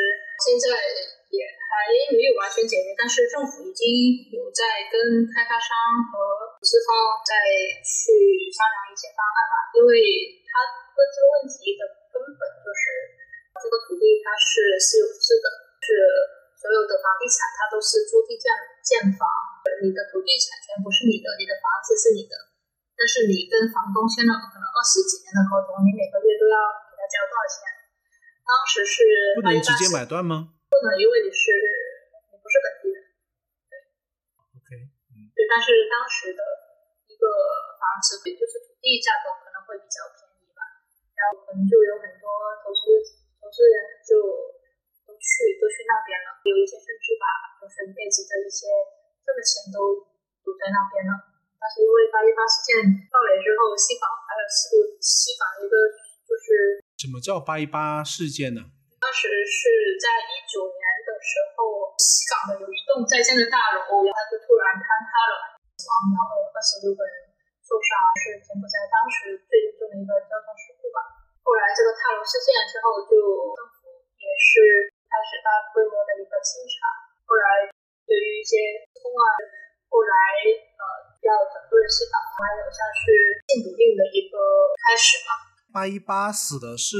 [0.45, 0.77] 现在
[1.29, 1.59] 也。
[1.71, 3.87] 还没有完全解决，但是政府已经
[4.35, 5.71] 有在跟开发商
[6.03, 6.11] 和
[6.51, 7.31] 投资方在
[7.79, 8.11] 去
[8.51, 9.55] 商量一些方案嘛。
[9.71, 9.95] 因为
[10.51, 12.83] 他问这个问题的根本就是
[13.55, 15.47] 这个土地它是私有制的，
[15.79, 15.87] 是
[16.59, 18.51] 所有的房地产它都是租地建
[18.83, 19.23] 建房，
[19.79, 22.35] 你的土地产权不是你的，你的房子是你的，
[22.99, 26.59] 但是你跟房东签了可能二十几年的合同，你每个月都要
[27.01, 27.65] 给他交多少钱？
[28.45, 29.01] 当时是
[29.33, 30.53] 不能直接买断吗？
[30.69, 31.49] 不能，因为你是
[32.29, 33.01] 你不是本地人，
[33.65, 33.73] 对
[34.53, 34.69] ，OK，
[35.17, 36.41] 嗯，对，但是当时的
[37.09, 37.25] 一个
[37.81, 40.61] 房子，也就是土地价格可能会比较便宜吧，
[41.17, 42.29] 然后可能就有很多
[42.61, 42.81] 投资
[43.41, 44.13] 投资人就
[45.09, 47.25] 都去都去那边了，有一些甚至把
[47.57, 48.69] 就是一辈子的一些
[49.25, 50.05] 挣的钱都
[50.45, 51.33] 赌在那边了。
[51.61, 52.73] 但是因为八一八事件
[53.13, 55.77] 爆雷之后，西港还有西路西港一个
[56.25, 58.61] 就是什么叫八一八事件呢？
[59.01, 67.33] 当时是在一九年的时候，西港的有一栋在建的大楼，然后就突然坍塌了，死亡，然后二十六个人
[67.65, 67.89] 受伤，
[68.21, 71.25] 是柬埔寨当时最严重的一个交通事故吧。
[71.41, 73.17] 后来这个塌楼事件之后，就
[73.57, 76.85] 政府也是开始大规模的一个清查。
[77.25, 77.65] 后来
[78.05, 79.25] 对于一些通啊，
[79.89, 80.13] 后来
[80.77, 80.83] 呃
[81.25, 84.37] 要整顿西港，还有像是禁赌令的一个
[84.85, 85.49] 开始嘛。
[85.73, 86.97] 八一八死的是。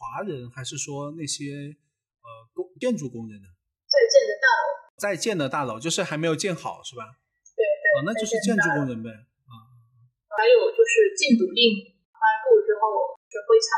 [0.00, 1.76] 华人还是说那些
[2.24, 3.52] 呃工建筑工人呢？
[3.84, 4.64] 在建的大楼，
[4.96, 7.20] 在建的大楼就是还没有建好是吧？
[7.52, 9.12] 对对，哦，那就是建筑工人呗。
[9.12, 9.52] 啊，
[10.40, 11.84] 还有就是禁毒令
[12.16, 13.76] 颁布之后，这灰产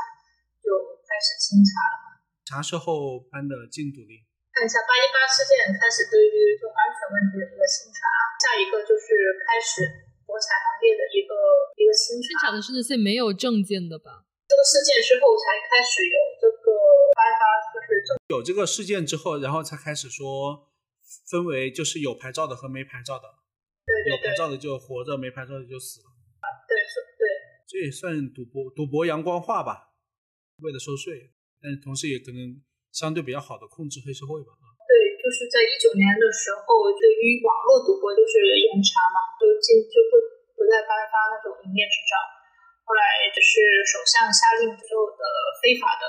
[0.62, 0.70] 就
[1.02, 2.22] 开始清查了。
[2.46, 4.22] 啥时候颁的禁毒令？
[4.54, 7.98] 看一下八一八事件开始对于这种安全问题的一个清查，
[8.38, 9.82] 下一个就是开始
[10.32, 11.36] 博彩行业的一个
[11.76, 12.24] 一个清查。
[12.24, 14.24] 清查的是那些没有证件的吧？
[14.48, 16.72] 这个事件之后才开始有这个
[17.12, 17.88] 开发，就是
[18.32, 20.72] 有这个事件之后，然后才开始说
[21.28, 23.28] 分为就是有牌照的和没牌照的。
[23.84, 26.08] 对有牌照的就活着，没牌照的就死了。
[26.64, 27.28] 对，是，对。
[27.68, 29.92] 这也算赌博，赌博阳光化吧，
[30.62, 34.54] 为了收税，但同时也可能相对比较好的控制黑社会吧。
[34.86, 39.18] 对，就是在一九年的时候，对于网络赌博就是严查嘛，
[39.60, 40.16] 就就不
[40.54, 42.14] 不再颁发那种营业执照。
[42.86, 45.22] 后来就是首相下令，所有的
[45.62, 46.04] 非法的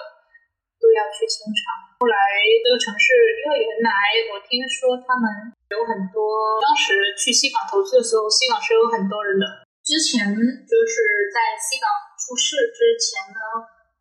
[0.82, 1.96] 都要去清查。
[2.02, 2.18] 后来
[2.60, 3.92] 这个城市，因为原来
[4.34, 5.26] 我听说他们
[5.72, 9.46] 有很多，当时去西港投资的时候，西港是有很多人的。
[9.86, 10.94] 之前就是
[11.32, 11.88] 在西港
[12.20, 13.40] 出事之前呢，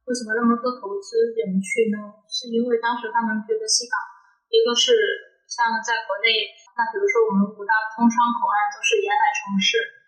[0.06, 2.18] 为什么那么多投资人去呢？
[2.26, 3.94] 是因为当时他们觉得西港
[4.50, 4.94] 一个是
[5.46, 10.02] 像在国内，那比如说我们五大通商口岸都是沿海城市。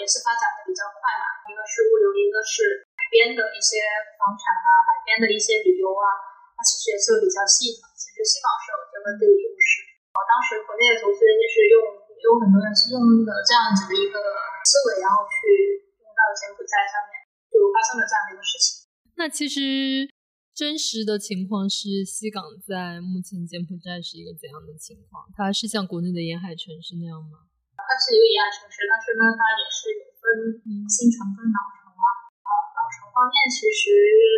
[0.08, 3.84] 是发展的比较快嘛，一个是物流，一个是海边的一些
[4.16, 6.08] 房产啊，海边的一些旅游啊，
[6.56, 7.84] 它其实也是比较细的。
[7.92, 9.84] 其实西港是有这个地理优势。
[10.16, 11.76] 我当时国内的投资人也是用，
[12.16, 12.96] 有很多人是用
[13.28, 14.16] 的这样子的一个
[14.64, 17.20] 思维，然后去用到柬埔寨上面，
[17.52, 18.88] 就发生了这样的一个事情。
[19.20, 20.08] 那其实
[20.54, 25.26] 真实的情况是，西港在目前柬埔寨是一个怎样的情况？
[25.34, 27.42] 它是像国内的沿海城市那样吗？
[27.74, 32.06] 它是一个沿海城市，但是呢，它也是有分新城跟老城啊。
[32.46, 33.82] 啊，老城方面其实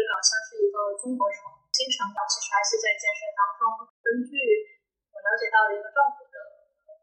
[0.09, 3.85] 好像是一个中国城，新城其实还是在建设当中。
[4.01, 4.41] 根据
[5.13, 6.37] 我了解到的一个政府的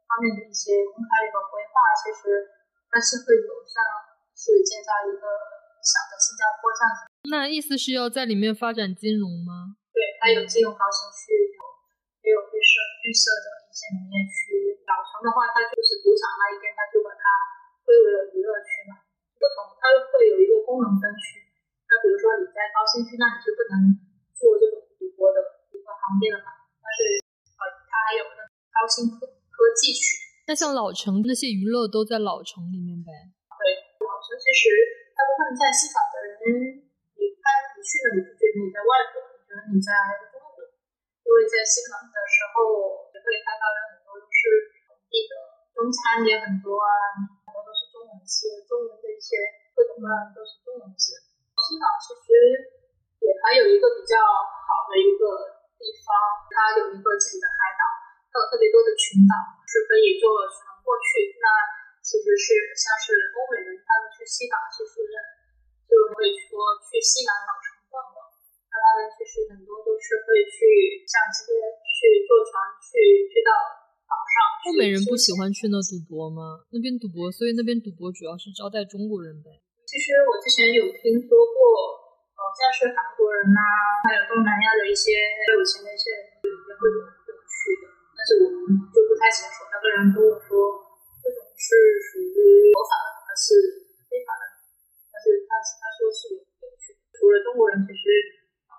[0.09, 2.49] 方面的一些公开的一个规划，其实
[2.89, 3.77] 它是会有像
[4.33, 5.21] 是建造一个
[5.83, 6.99] 小的新加坡这样子。
[7.27, 9.75] 那意思是要在里面发展金融吗？
[9.91, 11.59] 对，它有金融高新区，有
[12.23, 12.71] 也有绿色
[13.03, 14.73] 绿色的一些农业区。
[14.87, 17.23] 老城的话，它就是赌场那一边，它就把它
[17.83, 19.03] 归为了娱乐区嘛。
[19.35, 21.43] 不同，它会有一个功能分区。
[21.87, 23.75] 那比如说你在高新区，那你就不能
[24.31, 25.39] 做这种赌博的
[25.75, 26.49] 一个行业了嘛。
[26.79, 27.19] 但是
[27.59, 28.39] 呃，它还有那
[28.71, 30.23] 高新科科技区。
[30.47, 33.11] 那像老城那些娱乐都在老城里面呗？
[33.51, 33.63] 对，
[33.99, 36.83] 老城其实大部分在西港的人，
[37.15, 39.89] 你看你去了，你不觉得你在外国，你觉得你在
[40.29, 40.63] 中国。
[41.23, 44.41] 因为在西港的时候，也会看到有很多都是
[44.91, 45.33] 本地的
[45.71, 47.15] 中餐也很多啊，
[47.47, 49.39] 很多都是中文字，中文的一些
[49.71, 51.15] 各种各样的都是中文字。
[51.57, 52.27] 西港其实
[53.23, 55.23] 也还有一个比较好的一个
[55.79, 56.11] 地方，
[56.51, 57.83] 它有一个自己的海岛，
[58.29, 59.33] 它有特别多的群岛，
[59.63, 61.39] 是可以坐船过去。
[61.39, 61.47] 那
[62.13, 62.45] 其实是
[62.77, 65.01] 像是欧美人他们去西港，其实
[65.89, 68.21] 就会说去西港老城逛逛。
[68.69, 73.49] 那他们其实很多都是会去像这边去坐船去去到
[74.05, 74.35] 岛上。
[74.69, 76.61] 欧美人不喜欢去那赌博吗？
[76.69, 79.49] 那边赌博，所以那边赌博主要是招待中国人呗。
[79.89, 81.57] 其实我之前有听说过，
[82.37, 83.59] 呃，像是韩国人呐、
[84.05, 85.17] 还有东南亚的一些
[85.49, 89.65] 有钱的一些人也会有有去的，但是我们就不太清楚。
[89.73, 90.92] 那个人跟我说，
[91.63, 91.71] 是
[92.11, 92.35] 属于
[92.75, 93.47] 合法的还是
[94.11, 94.43] 非法的？
[95.07, 98.03] 但是但是他说是有有去的，除了中国人，其实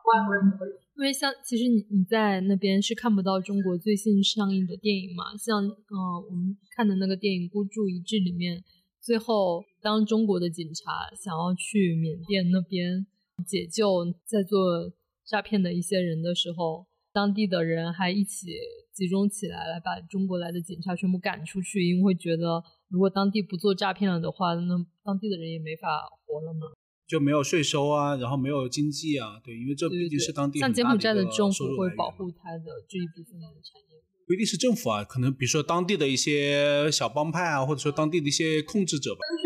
[0.05, 0.77] 外国人也会有。
[0.94, 5.97] 因为像其实你你在那边是看不到中国最新上映的电影嘛，像、呃
[6.29, 8.62] 我们看的那个电影《孤注一掷》里面，
[9.01, 13.07] 最后当中国的警察想要去缅甸那边
[13.47, 14.92] 解救在做
[15.25, 18.55] 诈骗的一些人的时候，当地的人还一起
[18.94, 25.88] 集中起来来把中国来的警察全部赶出去，因为会觉得如果当地不做诈骗了的话，那当地的人也没法
[26.24, 26.72] 活了嘛。
[27.04, 34.00] 就没有税收啊，然后没有经济啊，对，因为这毕竟是当地很像柬埔寨的政府会保护它的这一部分的产业。
[34.24, 39.20] 不一定是政府啊，可能比如说当地的一些小帮派啊，或者说当地的一些控制者吧。
[39.20, 39.42] 但是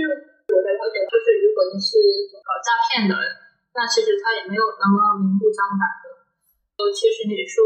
[0.55, 1.99] 我的了解，就是如果你是
[2.47, 3.27] 搞诈骗的人，
[3.75, 6.08] 那其实他也没有那么明目张胆的。
[6.79, 7.59] 呃，其实你说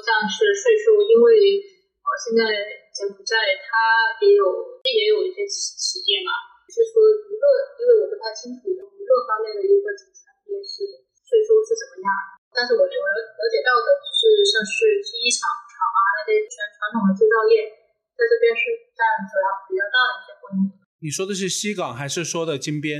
[0.00, 1.60] 像是税收，因为
[2.00, 2.48] 呃现在
[2.96, 6.32] 柬埔寨它也有也有一些企企业嘛，
[6.64, 7.44] 只是说娱乐，
[7.76, 12.08] 因为我不太清楚娱乐方面的一个产业是税收是怎么样。
[12.56, 17.68] 但是我我了了解到的是，像是制衣厂厂啊那些全传统的制造业，
[18.16, 20.72] 在这边是占主要比较大的一些规模。
[21.04, 22.96] 你说的是西港还是说的金边？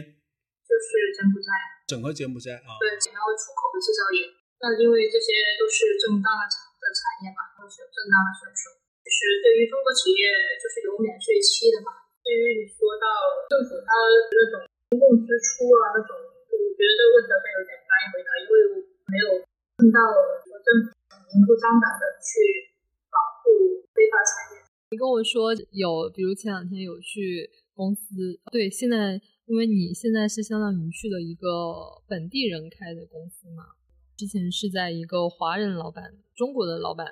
[0.68, 1.48] 就是柬埔寨，
[1.88, 2.76] 整个柬埔寨啊？
[2.76, 4.43] 对，然后出口的制造业。
[4.64, 5.28] 那因为这些
[5.60, 8.72] 都是正当的产的产业嘛，都是有正当的税收。
[9.04, 11.92] 其实对于中国企业，就是有免税期的嘛。
[12.24, 13.04] 对于你说到
[13.52, 13.92] 政府它
[14.32, 18.74] 那种公共支出啊那种，我觉得这个问题好像有点难以回答，因为我
[19.12, 19.44] 没有
[19.76, 20.00] 看到
[20.48, 20.96] 说政府
[21.28, 22.72] 明目张胆的去
[23.12, 24.64] 保护非法产业。
[24.88, 33.76] 你跟我说有，比如前两天有去公司，对，现在因为你现在是相当于去了一个本地人开的公司嘛，
[34.14, 37.06] 之前是在一个华人老板、中国的老板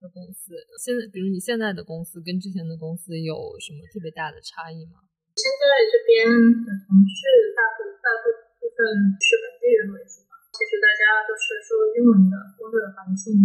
[0.00, 5.04] 的公司，现在比如你现在的公司跟之前的公司有什么特别大的差异吗？
[5.36, 6.24] 现在这边
[6.64, 8.80] 的同事大部大部部分
[9.20, 13.36] 是本地人为主嘛，其实大家都是说英文的，工作的环境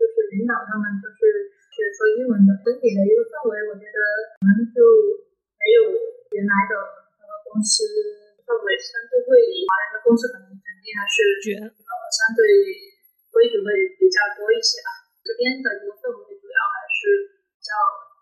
[0.00, 3.98] 就是领导他们就是是说英文的，整体的一个氛围，我觉得
[4.40, 4.80] 可能就
[5.60, 5.92] 没有
[6.40, 7.84] 原来的那个公司
[8.48, 9.36] 氛围相对会
[9.68, 12.44] 华人的公司可能定还是卷呃相对
[13.32, 15.08] 规矩会比较多一些吧。
[15.24, 17.72] 这边的一个氛围主要还是比较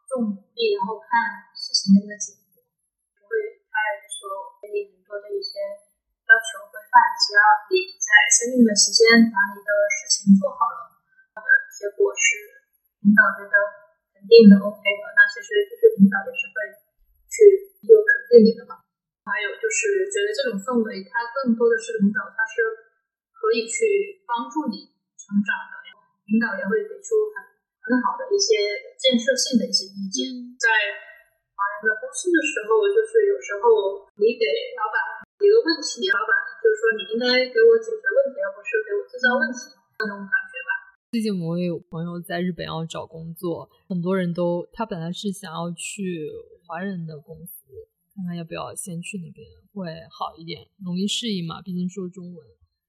[0.07, 2.63] 重努力，然后看事情的一个结果。
[3.19, 5.59] 不会太说给你很多的一些
[6.31, 10.95] 要求规范，只要你在生命的时间把你的事情做好了，
[11.35, 12.63] 的结果是
[13.03, 13.57] 领导觉得
[14.15, 16.57] 肯定的 OK 的，那其实就是领导也是会
[17.27, 17.37] 去
[17.83, 18.79] 就肯定你的嘛。
[19.23, 22.63] 还有就是觉得这种氛围，它更多的是领导他是
[23.31, 25.75] 可以去帮助你成长的，
[26.27, 27.39] 领导也会给出很
[27.83, 30.67] 很好的一些建设性的一些意见，在
[31.55, 34.99] 华人的公司的时候，就是有时候你给老板
[35.39, 39.59] 一个问题，老板就是说你应该给我解决问题，而不是给我制造问题
[40.03, 40.71] 那种感觉吧。
[41.15, 46.27] 最近我也有朋友在日本要找工作，很多人都他本来是想要去
[46.67, 47.67] 华人的公司，
[48.15, 49.41] 看看要不要先去那边
[49.73, 52.39] 会好一点，容易适应嘛，毕竟说中文。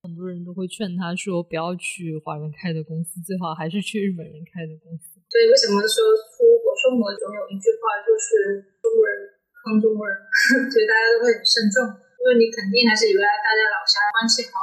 [0.04, 5.16] 很多人都会劝他说不要去华人开的公司，最好还是去日本人开的公司。
[5.32, 5.96] 对，为什么说
[6.28, 9.16] 出国生活总有一句话就是中国人
[9.64, 10.20] 坑中国人，
[10.68, 11.88] 所以大家都会很慎重，
[12.20, 14.60] 因为你肯定还是以为大家老乡关系好，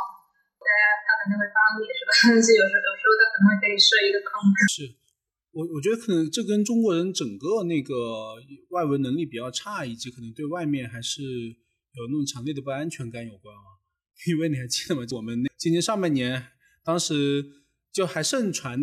[0.60, 2.12] 大家他肯定会帮你，是吧？
[2.36, 4.36] 但是有时候有时候他可能会给你设一个坑。
[4.68, 4.99] 是
[5.52, 7.94] 我我觉得可能这跟中国人整个那个
[8.70, 13.82] 外文能力比较差，以及可能对外面还是有那种强烈的不安全感有关啊。
[14.28, 15.02] 因为你还记得吗？
[15.12, 16.48] 我们今年上半年，
[16.84, 17.44] 当时
[17.90, 18.80] 就还盛传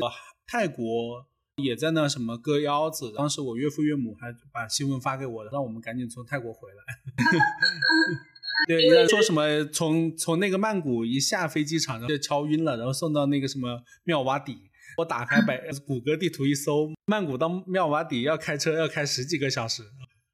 [0.48, 3.14] 泰国也在那什么割腰子。
[3.16, 6.84] 当时我岳父岳母还把新闻发给我，让我们赶紧从泰国回来。
[8.68, 14.58] 对，说什么从从那个曼谷一下飞机场然后就敲晕了，然后送到那个什么妙瓦底。
[14.98, 19.86] 我打开百 谷歌地图一搜，曼谷到妙瓦底要开车要开十几个小时。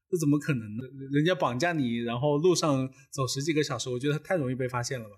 [0.07, 0.87] 这怎么可能呢？
[1.11, 5.15] 人家绑架你，然后路上走十几个小时，我觉得太容易被发现了吧？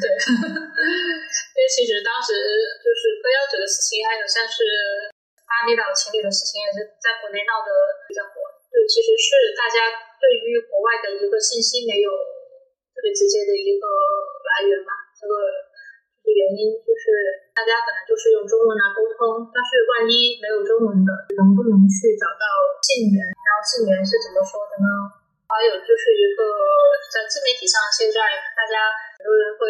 [0.00, 0.06] 对，
[0.40, 2.32] 因为其实当时
[2.80, 4.62] 就是割腰子的事情，还有像是
[5.44, 7.68] 巴厘岛情侣的事情，也是在国内闹得
[8.08, 8.40] 比较火。
[8.72, 12.08] 对，其实是大家对于国外的一个信息没有
[12.94, 15.34] 特别直接的一个来源吧，这个。
[16.22, 17.02] 的原因就是
[17.50, 22.46] 大家可能就是用中文来沟通，但是万一没有中文的，能不能去找到
[22.86, 23.18] 信源？
[23.26, 24.88] 然后信源是怎么说的呢？
[25.50, 26.40] 还有就是一个
[27.12, 28.18] 在自媒体上，现在
[28.56, 29.68] 大家很多人会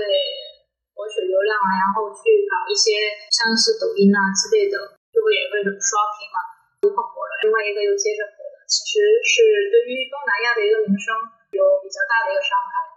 [0.95, 4.79] 博取流量啊，然后去搞一些像是抖音啊之类的，
[5.11, 6.39] 就会也会刷屏嘛，
[6.85, 11.11] 一会火了，另外一个又接着火了，其实是对于东南亚的一个名声
[11.51, 12.92] 有比较大的一个伤害。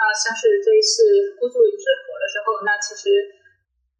[0.00, 3.12] 啊，像是这一次孤注一掷火的时候，那其实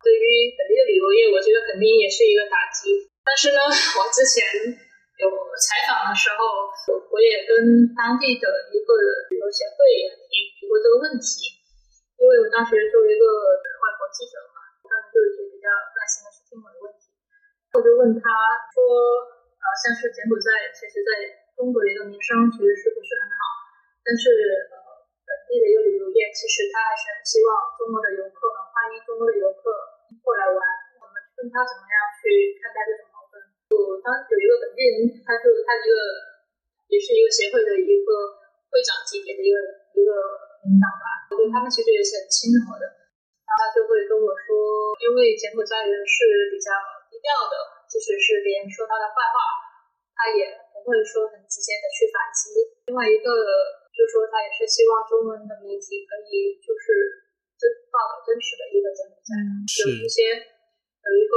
[0.01, 3.05] 对于本地的旅游业，我觉得肯定也是一个打击。
[3.20, 3.61] 但是呢，
[4.01, 4.40] 我之前
[5.20, 5.24] 有
[5.61, 6.72] 采访的时候，
[7.12, 8.90] 我也跟当地的一个
[9.28, 9.76] 旅游协会
[10.32, 11.61] 提提过这个问题，
[12.16, 13.24] 因为我当时作为一个
[13.61, 14.57] 外国记者嘛，
[14.88, 17.12] 他们就也比较耐心的去听我的问题，
[17.76, 18.24] 我就问他
[18.72, 18.80] 说，
[19.53, 23.40] 呃，像是柬埔寨，其实在中国的一个名声其实是不是很好，
[24.01, 24.32] 但是。
[25.51, 29.66] 地的一个旅游业，其实他还是很希望中国的游客，很欢迎中国的游客
[30.22, 30.59] 过来玩。
[31.03, 33.42] 我们问他怎么样去看待这种矛盾？
[33.74, 35.90] 就当有一个本地人，他就他一个
[36.86, 38.11] 也是一个协会的一个
[38.70, 39.59] 会长级别的一个
[39.98, 40.11] 一个
[40.70, 42.86] 领导吧，我跟他们其实也是很亲和的。
[42.86, 46.70] 然后他就会跟我说，因为柬埔寨人是比较
[47.11, 47.59] 低调的，
[47.90, 49.34] 即使是别人说他的坏话，
[50.14, 52.55] 他也不会说很直接的去反击。
[52.86, 53.26] 另外一个。
[54.01, 57.28] 就说他也是希望中文的媒体可以就是
[57.61, 59.36] 真报道真实的一个柬埔寨，
[59.84, 61.36] 有一些有一个，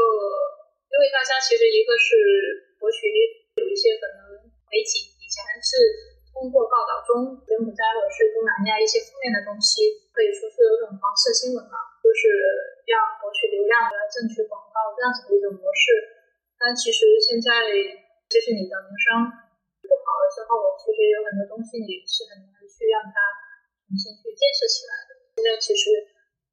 [0.87, 3.11] 因为大家其实一个是博取，
[3.59, 5.75] 有一些可能媒体以前是
[6.31, 12.31] 通过报道中柬埔寨或者是东南亚一些负面的东西，可以说是有种黄色新闻嘛，就是
[12.87, 15.91] 要博取流量来挣取广告这样子的一种模式。
[16.55, 17.67] 但其实现在
[18.31, 19.42] 就是你的名声。
[20.03, 23.15] 好了之后，其实有很多东西你是很难去让它
[23.87, 25.15] 重新去建设起来的。
[25.33, 25.89] 现在其实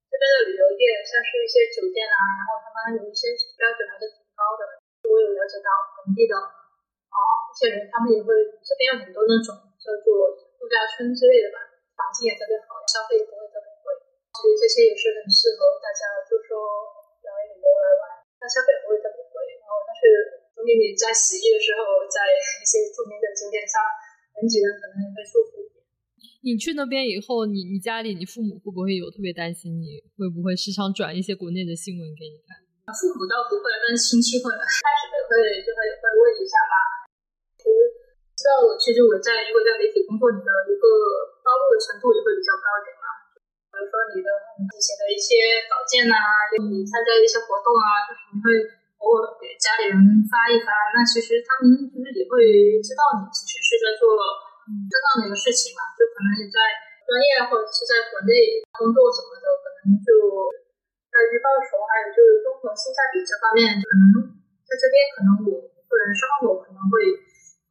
[0.09, 4.79] 这边的旅游业，像是一些酒店啊，然后他们有一些标准还是挺高的。
[5.05, 7.19] 我有了解到本地的啊
[7.51, 8.31] 一些人，他们也会
[8.63, 11.59] 这边有很多那种叫做度假村之类的吧，
[11.99, 13.91] 环境也特别好，消费也不会特别贵，
[14.39, 16.57] 所以这些也是很适合大家，就说
[17.27, 18.03] 来旅游来玩，
[18.39, 20.40] 那消费不会特别贵，然后但是。
[20.61, 23.81] 因为你在十一的时候，在一些著名的景点上，
[24.37, 25.81] 人挤人可能也会舒服一点。
[26.45, 29.73] 你去那边以后，你你家里你父母会不会有特别担心？
[29.81, 32.57] 你会不会时常转一些国内的新闻给你看？
[32.93, 34.49] 父母倒不会，但是亲戚会。
[34.51, 36.75] 开始也会就会会问一下吧。
[37.61, 37.77] 其实
[38.35, 40.85] 知道，其实我在如果在媒体工作，你的一个
[41.45, 43.07] 高度的程度也会比较高一点嘛。
[43.71, 46.17] 比如说你的你写的一些稿件呐，
[46.57, 48.80] 你参加一些活动啊，就是你会。
[49.01, 49.97] 偶尔给家里人
[50.29, 54.13] 发一发，那其实他们其实也会知道你其实是在做
[54.61, 55.89] 正当的一个事情嘛。
[55.97, 56.61] 就可能你在
[57.09, 60.09] 专业或者是在国内工作什么的，可能就
[61.09, 64.37] 在于报酬，还有就是综合性价比这方面，可能
[64.69, 67.01] 在这边可能我个人生活可能会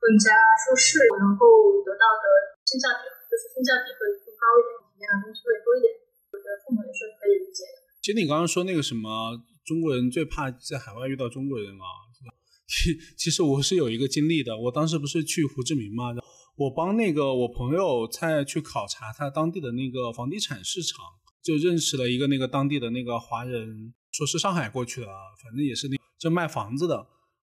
[0.01, 0.33] 更加
[0.65, 5.93] 舒适，能够得到的性价比就是性价比会更高一点，体验的东西会多一点。
[6.33, 7.85] 我觉得父母也是可以理解的。
[8.01, 9.45] 其实你刚刚说那个什么。
[9.69, 11.85] 中国人最怕在海外遇到中国人啊！
[12.67, 16.05] 其其实我是有一个经历的，我当时不是去胡志明嘛，
[16.55, 21.05] 我帮那个我朋友在去考察他当地的那个房地产市场，
[21.43, 26.95] 就认识了一个那个当地的那个华人，说是上海过去的，反正也是那就卖房子的。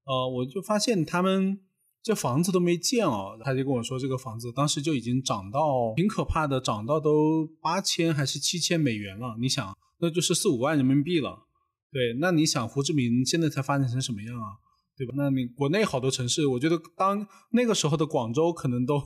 [0.04, 1.60] 呃，我就发现他们
[2.02, 9.36] 这房子都没建哦，他就跟我说这个房子当时就已经涨到挺可怕的，涨到都八千还是七千美元了。
[9.40, 11.45] 你想，那就是四五万人民币了。
[11.96, 14.52] 对，那你想胡志明现在才发展成什么样啊？
[14.98, 15.14] 对吧？
[15.16, 19.00] 那你国内好多城市，我觉得当那个时候的广州可能都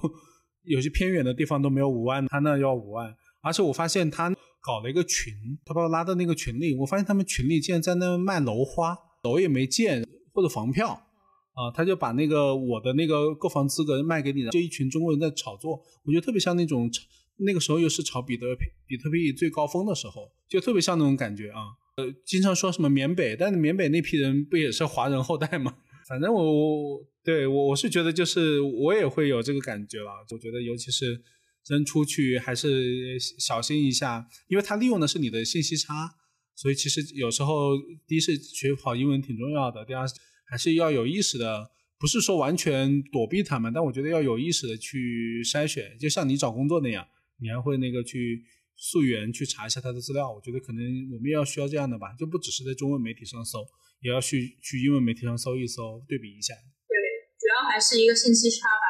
[0.64, 3.14] 有些偏远的地方都没有五万，他那要五万。
[3.44, 4.28] 而且我发现他
[4.60, 5.32] 搞了一个群，
[5.64, 16.90] 他把我拉到那个群里，我发现他们群里竟然在那卖楼花，楼也没建或者房票啊，他就把那个我的那个购房资格卖给你了，就一群中国人在炒作，我觉得特别像那种
[17.36, 18.46] 那个时候又是炒比特
[18.88, 21.78] 比特币最高峰的时候，就特别像那种感觉啊。
[22.24, 25.76] 经常说什么缅北，但是缅北那批人不也是华人后代吗？
[26.08, 30.10] 反正我对我我是觉得，就是我也会有这个感觉了。
[30.30, 31.22] 我觉得，尤其是
[31.68, 36.16] 人出去还是小心一下，因为他利用的是你的信息差，
[36.56, 37.76] 所以其实有时候
[38.06, 40.04] 第一是学好英文挺重要的，第二
[40.44, 47.06] 还是要有意识的，不是说完全躲避他们，但我觉得要有意识的去筛选，就像你找工作那样，
[47.40, 48.42] 你还会那个去。
[48.80, 50.80] 溯源去查一下他的资料，我觉得可能
[51.12, 53.60] 我们要需要这样的吧，就不只是在中文媒体上搜，
[54.00, 56.56] 也要去去英文媒体上搜一搜，对比一下。
[56.88, 56.96] 对，
[57.36, 58.88] 主要还是一个信息差吧。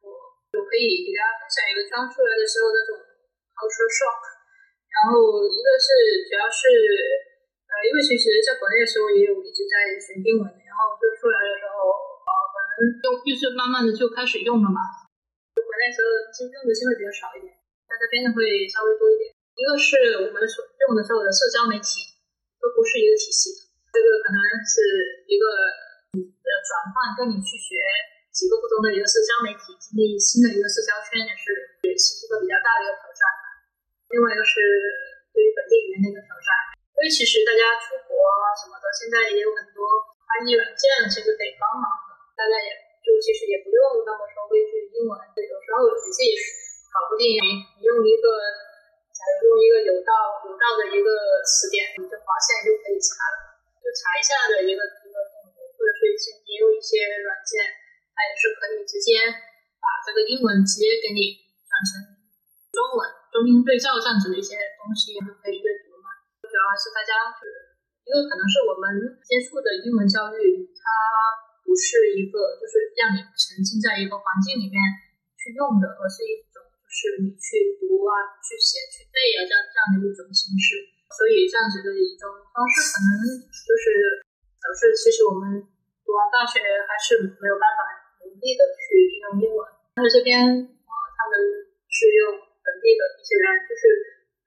[0.00, 2.96] 我我可以给大家分享一个刚出来的时候那种
[3.52, 4.24] culture shock，
[4.88, 5.86] 然后一个是
[6.24, 6.72] 主要是
[7.68, 11.92] 呃，因为其实在国内的时候也有一直在学英文，然后就出来的时候
[12.24, 14.80] 呃，可能用就是慢慢的就开始用了嘛，
[15.52, 17.52] 就国内时候其实用的机会比较少一点。
[17.86, 19.32] 大家编的会稍微多一点。
[19.56, 22.12] 一个是我们所用的所有的社交媒体
[22.60, 25.44] 都不是一个体系的，这个可能是一个
[26.12, 27.80] 你的转换，跟你去学
[28.36, 33.20] 几个不同的一个社交媒体，建立新的一个社交圈也是也是一个比较大的一个挑战。
[34.12, 34.60] 另外一个是
[35.32, 36.48] 对于本地语言的一个挑战，
[37.00, 39.88] 因为其实大家出国啊什么的，现在也有很多
[40.28, 46.36] 翻译软件，其实可以帮忙的，大家也就其实也不用那么说畏惧英文，有时候你自己。
[46.96, 48.40] 搞不定，你用一个，
[49.12, 51.12] 假如用一个有道有道的一个
[51.44, 53.36] 词典，你就划线就可以查了，
[53.84, 57.68] 就查一下的一个一个动作，或者是一些也有一些软件，
[58.16, 59.28] 它也是可以直接
[59.76, 61.36] 把这个英文直接给你
[61.68, 62.16] 转成
[62.72, 66.16] 中文，中英对照这样子的一些东西就可以阅读嘛。
[66.40, 67.76] 主要还是大家是，
[68.08, 70.80] 因为可能是我们接触的英文教育，它
[71.60, 74.80] 不是一个就是让你沉浸在一个环境里面
[75.36, 76.40] 去用的，而是一。
[76.96, 80.80] 是你去读啊，去写，去背啊，这样这样的一种形式。
[81.12, 82.24] 所以这样子的一种
[82.56, 83.84] 方式，可能就是
[84.64, 85.60] 导致其实我们
[86.08, 86.56] 读完大学
[86.88, 87.84] 还是没有办法
[88.24, 89.60] 努力的去应用英文。
[89.92, 91.36] 但是这边啊，他们
[91.92, 93.84] 是用本地的一些人，就是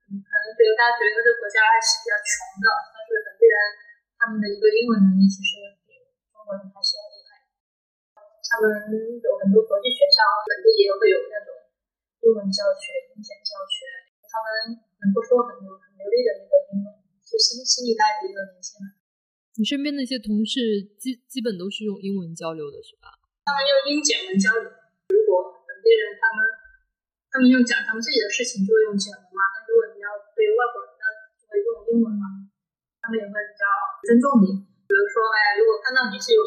[0.10, 2.34] 可能觉得大家觉得这个国家还是比较穷
[2.66, 3.56] 的，但是本地人
[4.18, 6.02] 他们的一个英文能力其实比
[6.34, 7.46] 中国人还是要厉害。
[8.50, 8.68] 他们
[9.22, 10.20] 有很多国际学校，
[10.50, 11.39] 本地也会有那。
[12.30, 13.90] 英文教学、英检教学，
[14.30, 16.94] 他们能够说很流很流利的一个英文，
[17.26, 18.94] 是新新一代的一个年轻人。
[19.58, 23.18] 你身边那些同事基基本都是用英文交流的，是吧？
[23.50, 24.70] 他们用英检文交流。
[25.10, 26.38] 如果本地人他们
[27.34, 29.42] 他们用讲他们自己的事情，就会用简文嘛。
[29.58, 31.04] 但如果你要对外国人，那
[31.34, 32.46] 就会用英文嘛。
[33.02, 33.66] 他们也会比较
[34.06, 34.70] 尊重你。
[34.86, 36.40] 比如说，哎，如果看到你是有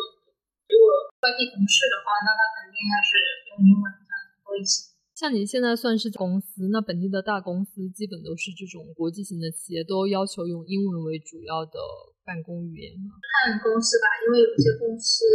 [0.71, 3.19] 如果外地同事的话，那他肯定还是
[3.51, 4.15] 用英文这样
[4.47, 4.92] 多一些。
[5.13, 11.77] 像你现在算是公司，那本地的大公司基本都是这种国际型的企业，都要求用英文为主要的
[12.25, 13.21] 办公语言吗？
[13.21, 15.29] 看公司吧，因为有些公司，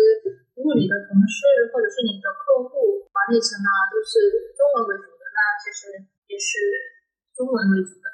[0.58, 5.94] 如果你的同事或者是你的客户管理层啊都是中文为主的，那其实
[6.26, 6.58] 也是
[7.38, 8.08] 中文为主的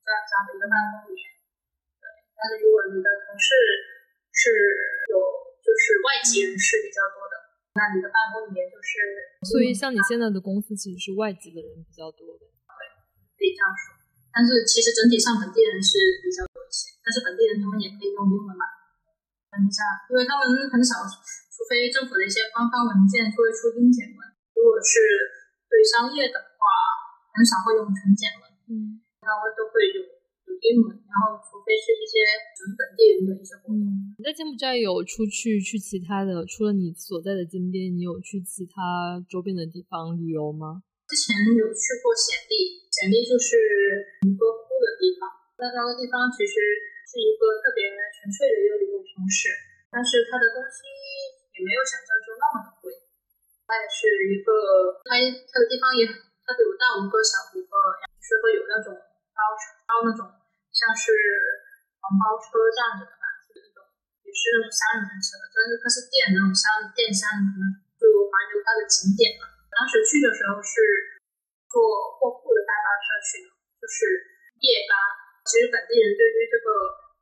[0.00, 1.26] 这样这样的一个办公语言。
[1.98, 2.06] 对，
[2.38, 3.48] 但是如果你的同事
[4.30, 4.54] 是
[5.10, 5.18] 有
[5.58, 7.37] 就是外籍人士比较多的。
[7.76, 8.90] 那你的办公语言就是，
[9.48, 12.80] 所以像你现在的公司其实是外籍的人比较多的，对，
[13.36, 13.98] 可以这样说。
[14.32, 18.64] 但是其实整体上本地人是比较多一些，但是本地人他们也可以用英文嘛。
[19.50, 24.20] 整体上，因为他们很少，除非政府的一些官方文件会出英简文，
[24.54, 25.00] 如果是
[25.70, 26.62] 对商业的话，
[27.34, 30.17] 很少会用纯简文，嗯，他们都会有。
[30.58, 32.18] 英文，然后除非是一些
[32.58, 33.80] 纯本地人的一些活动。
[34.18, 40.82] 你在柬埔寨有出去去其他的，除了你所在的金边，你有去其他周边的地方旅游吗？
[41.08, 43.56] 之前有去过暹粒，暹粒就是
[44.26, 45.24] 尼多湖的地方。
[45.56, 46.54] 那那个地方其实
[47.08, 49.48] 是一个特别纯粹的一个旅游城市，
[49.88, 50.84] 但是它的东西
[51.56, 52.92] 也没有想象中那么的贵。
[53.64, 55.16] 它也是一个，它
[55.48, 57.74] 它的地方也它有大吴哥、小吴哥，
[58.20, 60.24] 是会有那种包车包那种
[60.78, 61.10] 像是
[61.98, 63.82] 黄包车这样子的吧，就是那种
[64.22, 69.50] 也是那种三轮车，但是它是电那种三电三轮的，就环游它的景点嘛。
[69.74, 70.78] 当时去的时候是
[71.66, 71.82] 坐
[72.22, 73.50] 卧铺的大巴车去的，
[73.82, 74.22] 就是
[74.62, 74.94] 夜巴。
[75.42, 76.66] 其实本地人对于这个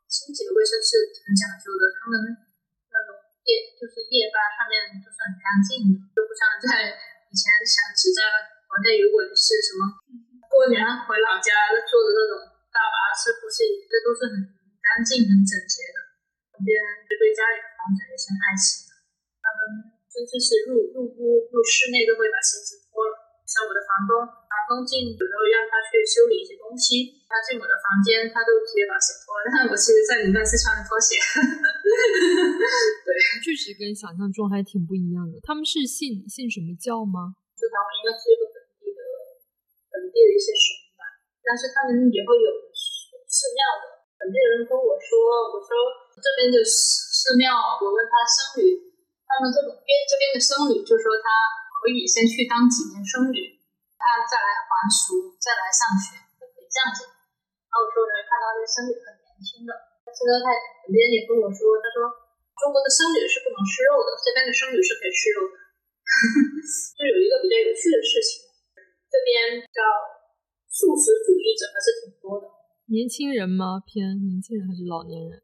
[0.05, 2.21] 清洁卫生是很讲究的，他们
[2.93, 3.25] 那种。
[3.47, 6.99] 夜就是夜班上面都是很干净的，就不像在
[7.31, 8.27] 以前想起在
[8.67, 9.87] 国内，如果你是什么
[10.51, 14.37] 过年回老家坐的那种大巴，是不是这都是很
[14.85, 15.99] 干净、很整洁的？
[16.53, 16.77] 旁边
[17.09, 18.93] 对家里的房子也是很爱惜的。
[19.41, 23.25] 他们甚至是入入屋、入室内都会把鞋子脱了。
[23.47, 29.47] 像我的房东，房东进有时候让他去修理一些东西，他进我的房间，他都直接把鞋脱了。
[29.49, 31.15] 但是我其实在里面是穿着拖鞋。
[33.07, 33.09] 对，
[33.41, 35.39] 确实跟想象中还挺不一样的。
[35.47, 37.39] 他们是信信什么教吗？
[37.55, 39.01] 就他们应该是一个本地的
[39.95, 40.86] 本地的一些神吧，
[41.47, 44.03] 但是他们也会有寺庙的。
[44.19, 45.71] 本地人跟我说，我说
[46.19, 48.91] 这边的寺庙，我问他僧侣，
[49.23, 51.27] 他们这边这边的僧侣就说他
[51.79, 53.63] 可以先去当几年僧侣，
[53.95, 57.07] 他再来还俗，再来上学，就可以这样子。
[57.07, 59.71] 然后我说我看到那僧侣很年轻的，
[60.11, 60.51] 现在他
[60.83, 62.27] 本边也跟我说，他说。
[62.57, 65.61] 中国的僧侣是不能吃肉的，这边的僧侣是可以吃肉的。
[66.97, 68.49] 就有一个比较有趣的事情，
[69.13, 69.85] 这边叫
[70.77, 72.45] 素食主义者还是挺多的。
[72.93, 73.81] 年轻人吗？
[73.81, 75.41] 偏年轻人还是老年人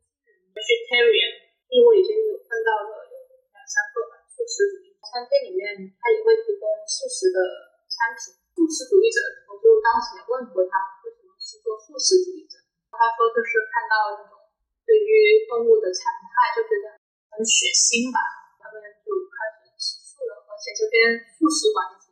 [0.53, 3.17] ？Vegetarian，因为我已经有看到了有
[3.49, 7.41] 两三个吧，素食主义餐厅里面他也会提供素食的
[7.89, 8.37] 餐品。
[8.53, 12.61] 素食主义者，我就当时也问过他为什么是做素食主义者，
[12.93, 14.37] 他说就是看到那种
[14.85, 17.01] 对于动物的残害就觉得。
[17.33, 18.21] 很血腥吧，
[18.61, 22.12] 他们就开始吃素了，而且这边素食馆也挺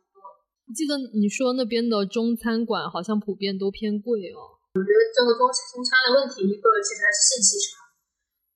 [0.71, 4.55] 我记得你说那边的中餐馆好像普遍都偏贵哦。
[4.71, 7.91] 我觉得这个中中餐的问题，一个其实还是信息差，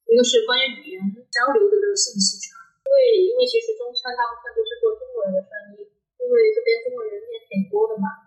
[0.08, 2.56] 一个是关于语言交流的这个信息差。
[2.88, 8.25] 因为因为其实中餐大部分都是做中国人的生意，因为这边中国人也挺多的嘛。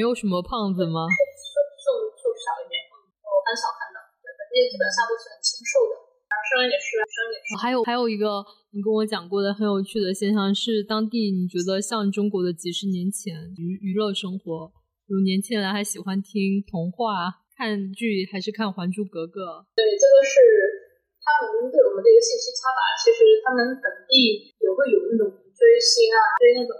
[0.00, 1.04] 没有什么胖子吗？
[1.04, 1.84] 瘦瘦
[2.16, 2.88] 瘦少一点，
[3.20, 4.00] 我很少看到。
[4.24, 7.48] 对，本地基本上都是很清瘦的，男生也是，女生也是。
[7.60, 8.40] 还有还有一个。
[8.72, 14.72] 你跟我讲过的很有趣的现象是，当地你觉得像中国的几十年前娱娱乐生活，
[15.12, 19.68] 有年轻人还喜欢听童话、看剧，还是看《还珠格格》？
[19.76, 20.40] 对，这个是
[21.20, 22.80] 他们对我们的一个信息差吧。
[22.96, 26.72] 其实他们本地也会有那种追星啊，追那种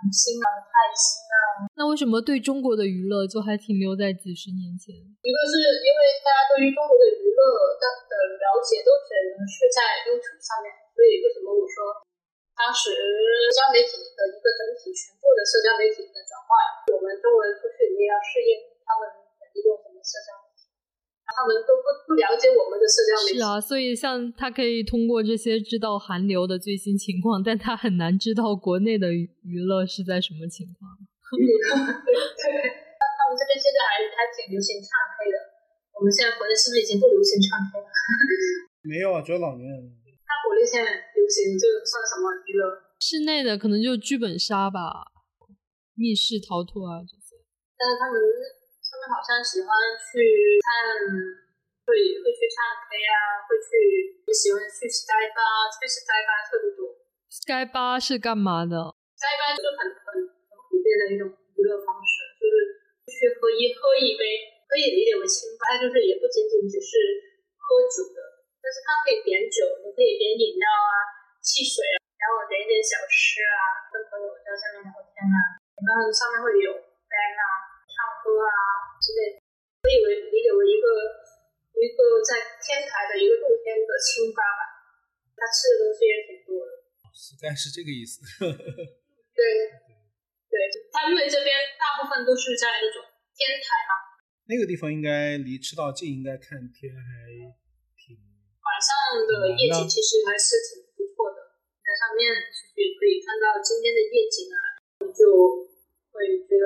[0.00, 1.68] 韩星啊、泰星啊。
[1.76, 4.96] 那为什么对中国的娱乐就还停留在几十年前？
[4.96, 7.40] 一个是因为大家对于中国的娱乐
[7.76, 10.72] 的的了解都只能是在 YouTube 上面。
[10.96, 12.00] 所以为什么我说
[12.56, 16.48] 当时社交媒体的一个整体全部的社交媒体的转换，
[16.96, 19.04] 我们中国人出去也要适应他们
[19.60, 20.49] 用什么社交媒体，
[21.30, 23.38] 他们都不不了解我们的社交媒体。
[23.38, 30.90] 是啊，所以像他可以通过这些知道韩流的最新情况，但他很难知道国内的娱乐是在什么情况。
[31.30, 32.42] 对对，
[32.98, 35.38] 他们这边现在还还挺流行唱 K 的，
[35.94, 37.86] 我们现在国内是不是已经不流行唱 K 了？
[38.82, 39.78] 没有啊，只有老年人。
[40.26, 42.90] 那国内现在流行这个算什么娱乐？
[42.98, 45.06] 室内的可能就剧本杀吧，
[45.94, 47.38] 密室逃脱啊这些。
[47.78, 48.59] 但是他们他
[49.00, 50.68] 们好像喜欢去看，
[51.88, 55.40] 会会去唱 K 啊，会去也喜欢去 Sky 吧，
[55.72, 56.92] 这边 Sky 吧特别多。
[57.32, 58.76] Sky 吧是干嘛的
[59.16, 62.54] ？Sky 吧就是很很很普遍的一种娱乐方式，就是
[63.08, 66.92] 去喝一喝一杯，可以理解为清吧，就是也不仅仅只是
[67.56, 68.20] 喝酒的。
[68.60, 70.92] 但是它可以点酒，你可以点饮料啊、
[71.40, 75.38] 汽水啊，然后点一点小吃啊，跟朋友在上面聊天啊，
[75.80, 76.76] 然后上面会有
[77.08, 77.69] band 啊、
[78.00, 79.44] 唱歌啊之类的，
[79.84, 80.88] 可以为理解为一个
[81.76, 84.60] 一个在天台的一个露天的清吧吧。
[85.36, 86.72] 他吃的东西也挺多的，
[87.12, 88.24] 实在是这个意思。
[88.40, 89.40] 对
[90.48, 90.54] 对，
[90.92, 93.04] 他因为这边大部分都是在那种
[93.36, 93.92] 天台嘛，
[94.48, 97.28] 那个地方应该离赤道近，应该看天还
[97.96, 98.16] 挺。
[98.16, 98.92] 晚上
[99.28, 104.56] 的夜景其实还是挺不错的，在上面其实可以看到今天的夜景啊，
[105.08, 105.64] 就
[106.12, 106.64] 会觉得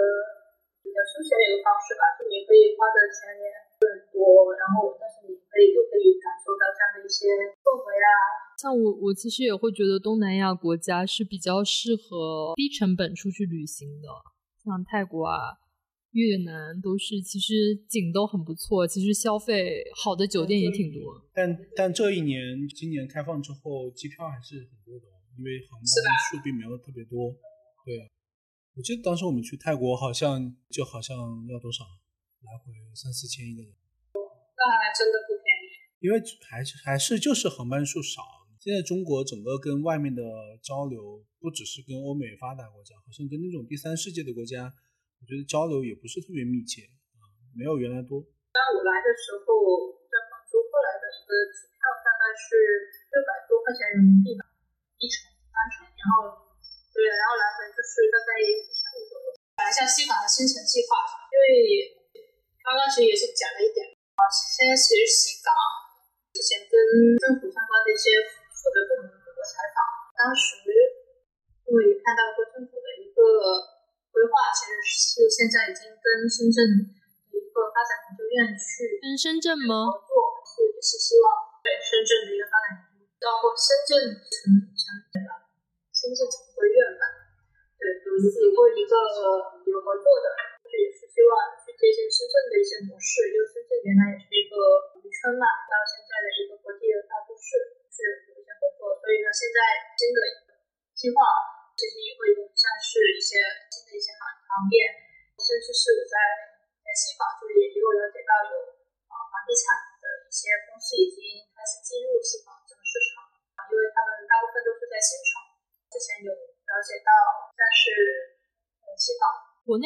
[0.84, 2.12] 比较休闲的一个方式吧。
[2.20, 3.48] 就你可以花的钱也
[3.80, 7.32] 更多，然后但是你可以又可以感受到这样的一些
[7.64, 8.12] 氛围啊。
[8.60, 14.12] 像我，我其实也会觉得东南亚国家是比较适合低成本出去旅行的，
[14.60, 15.64] 像泰国啊。
[16.14, 21.02] 越南都是，其实景都很不错，其实消费好的酒店也挺多。
[21.34, 27.34] 但但这一年，今年开放之后，机票还是很多的，因为航班数并没有特别多。
[27.82, 27.98] 对，
[28.74, 31.14] 我记得当时我们去泰国，好像就好像
[31.46, 31.86] 要多少，
[32.42, 33.70] 来回三四千一个人。
[33.70, 35.70] 那还真的不便宜。
[36.02, 36.18] 因为
[36.50, 38.20] 还是还是就是航班数少。
[38.58, 40.22] 现在中国整个跟外面的
[40.58, 44.66] 交流，不只是跟欧美发达国家，好像跟那种第三世界的国家。
[44.66, 46.82] 我觉得交流也不是特别密切
[47.22, 48.26] 啊，没有原来多。
[48.50, 49.46] 当我来的时候，
[50.10, 54.42] 在广州过来的一个机票大概是六百多块钱人民币吧，
[54.98, 56.43] 一程单程，然后
[56.94, 59.34] 对，然后来回就是大概一千五左右。
[59.58, 61.44] 讲一下西港的新城计划，因为
[62.62, 63.82] 刚刚其实也是讲了一点
[64.14, 65.50] 啊，现在其实西港
[66.30, 66.72] 之前跟
[67.18, 68.22] 政府相关的一些
[68.54, 69.78] 负责部门做过采访，
[70.14, 70.62] 当时
[71.66, 73.74] 因为看到过政府的一个。
[74.14, 76.86] 规划其实是现在已经跟深圳的
[77.34, 79.90] 一个发展研究院去跟深圳吗？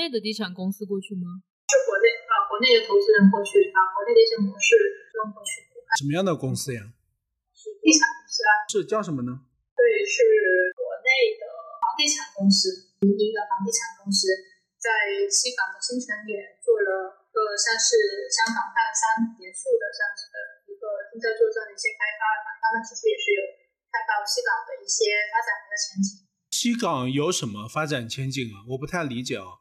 [0.09, 1.44] 内的地产公司过去吗？
[1.68, 4.72] 是国内啊，国内的投资人过去啊，国内的一些模式
[5.20, 5.68] 用过去。
[6.00, 6.80] 什么样的公司呀？
[7.52, 8.52] 是地产公司啊。
[8.72, 9.44] 是叫什么呢？
[9.76, 10.24] 对，是
[10.72, 11.84] 国内的房。
[11.98, 14.30] 地产公司，民营的房地产公司，
[14.78, 20.36] 在西港的新城也做了个像是香港半山别墅的这样子的
[20.70, 22.22] 一个正在做这样的一些开发，
[22.62, 23.42] 他们其实也是有
[23.90, 26.22] 看到西港的一些发展的前景。
[26.54, 28.62] 西港有什么发展前景啊？
[28.70, 29.59] 我不太理解啊。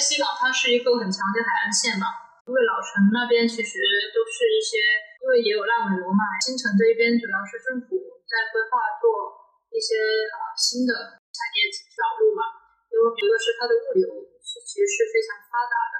[0.00, 2.08] 西港它是一个很强的海岸线嘛，
[2.48, 3.76] 因为老城那边其实
[4.16, 4.80] 都是一些，
[5.20, 6.24] 因为也有烂尾楼嘛。
[6.40, 9.36] 新城这一边主要是政府在规划做
[9.68, 10.00] 一些
[10.32, 11.20] 啊新的。
[11.30, 12.42] 产业导入嘛，
[12.90, 14.04] 因为比如说是它的物流
[14.42, 15.96] 是其实是非常发达的，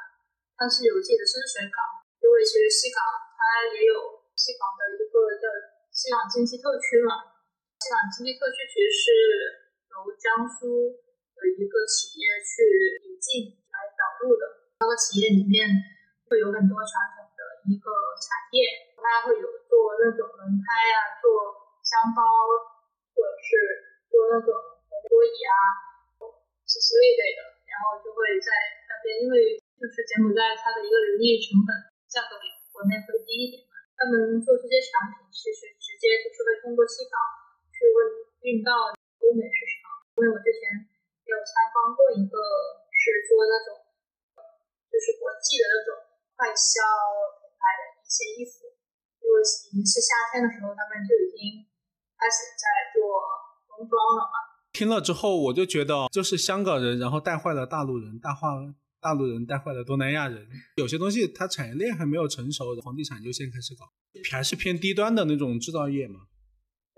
[0.59, 1.79] 它是有自己的深水港，
[2.19, 2.99] 因为其实西港
[3.39, 5.47] 它也有西港的一个叫
[5.95, 7.30] 西港经济特区嘛，
[19.31, 21.55] 会有做那种轮胎啊，做
[21.87, 22.19] 箱包，
[23.15, 23.55] 或者是
[24.11, 24.51] 做那种。
[25.07, 25.55] 桌椅啊，
[26.67, 28.51] 是实类类的，然后就会在
[28.87, 31.71] 那边，因为就是柬埔寨它的一个人力成本
[32.07, 37.17] 价格比国内会低一点嘛，他们做这些产品其实直接就是会通过西港
[37.75, 37.99] 去运
[38.45, 38.93] 运到
[39.25, 39.99] 欧美市场。
[40.21, 40.79] 因为我之前
[41.27, 42.35] 有参观过一个
[42.93, 43.83] 是做那种，
[44.93, 45.89] 就是国际的那种
[46.37, 46.77] 快销
[47.41, 48.69] 品牌的一些衣服，
[49.31, 49.39] 因为
[49.71, 51.63] 已经是夏天的时候，他们就已经
[52.19, 52.99] 开始在做
[53.71, 54.59] 冬装了嘛。
[54.75, 58.59] 听了之后，我就觉得就是香港人，然后带坏了大陆人，大化
[58.99, 60.43] 大陆人带坏了东南亚人。
[60.75, 63.87] 有些东西它产业链还没有成熟，房地产就先开始搞，
[64.35, 66.27] 还是偏低端的那种制造业嘛。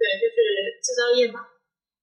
[0.01, 0.41] 对，就是
[0.81, 1.53] 制造业嘛。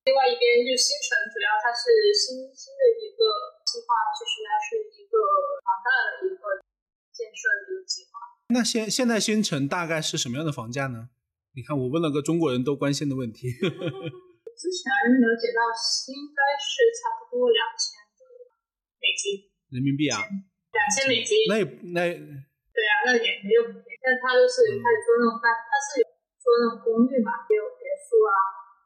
[0.05, 3.25] 另外一边就是新城，主要它是新新的一个
[3.65, 5.17] 计划，其实它是一个
[5.65, 6.61] 庞大的一个
[7.09, 8.28] 建设的一个计划。
[8.49, 11.09] 那现现在新城大概是什么样的房价呢？
[11.53, 13.45] 你看，我问了个中国人都关心的问题。
[13.53, 15.61] 之前了解到
[16.09, 18.25] 应该是差不多两千多
[18.97, 20.17] 美金，人民币啊，
[20.73, 21.45] 两千美金。
[21.45, 26.09] 那也那对啊，那也没有，但他就是开始做那种办，他是有
[26.41, 28.33] 做那种公寓嘛，也有别墅啊。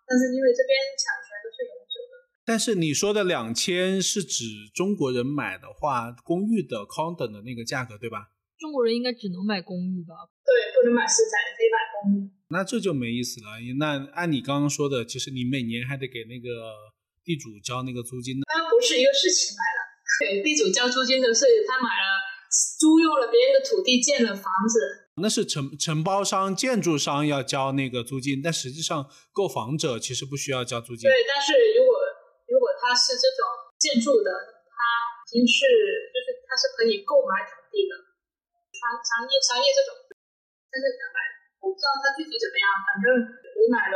[0.04, 2.14] 但是因为这边产权都是永久的。
[2.44, 8.33] 但是你说的两千是指中国人买的话，公寓的 condo 的那个价格对吧？
[8.64, 10.16] 中国人应该只能买公寓吧？
[10.48, 12.32] 对，不能买私宅，可以买公寓。
[12.48, 13.60] 那这就没意思了。
[13.76, 16.48] 那按你刚刚说的，其实你每年还得给那个
[17.28, 18.48] 地主交那个租金呢。
[18.48, 19.80] 那不是一个事情来了，
[20.24, 22.08] 给地主交租金的是他买了
[22.80, 25.12] 租用了别人的土地建了房子。
[25.20, 31.04] 那是承承包商、建筑商要交那个租金，但实际上购房者其实不需要交租金。
[31.04, 31.92] 对，但是如果
[32.48, 33.44] 如果他是这种
[33.76, 34.32] 建筑的，
[34.72, 34.78] 他
[35.36, 35.68] 已经是
[36.16, 37.94] 就是他是可以购买土地的，
[38.84, 39.96] 商商业商业这种，
[40.68, 41.24] 但是买
[41.64, 43.08] 我不知道它具体怎么样，反正
[43.56, 43.96] 你买了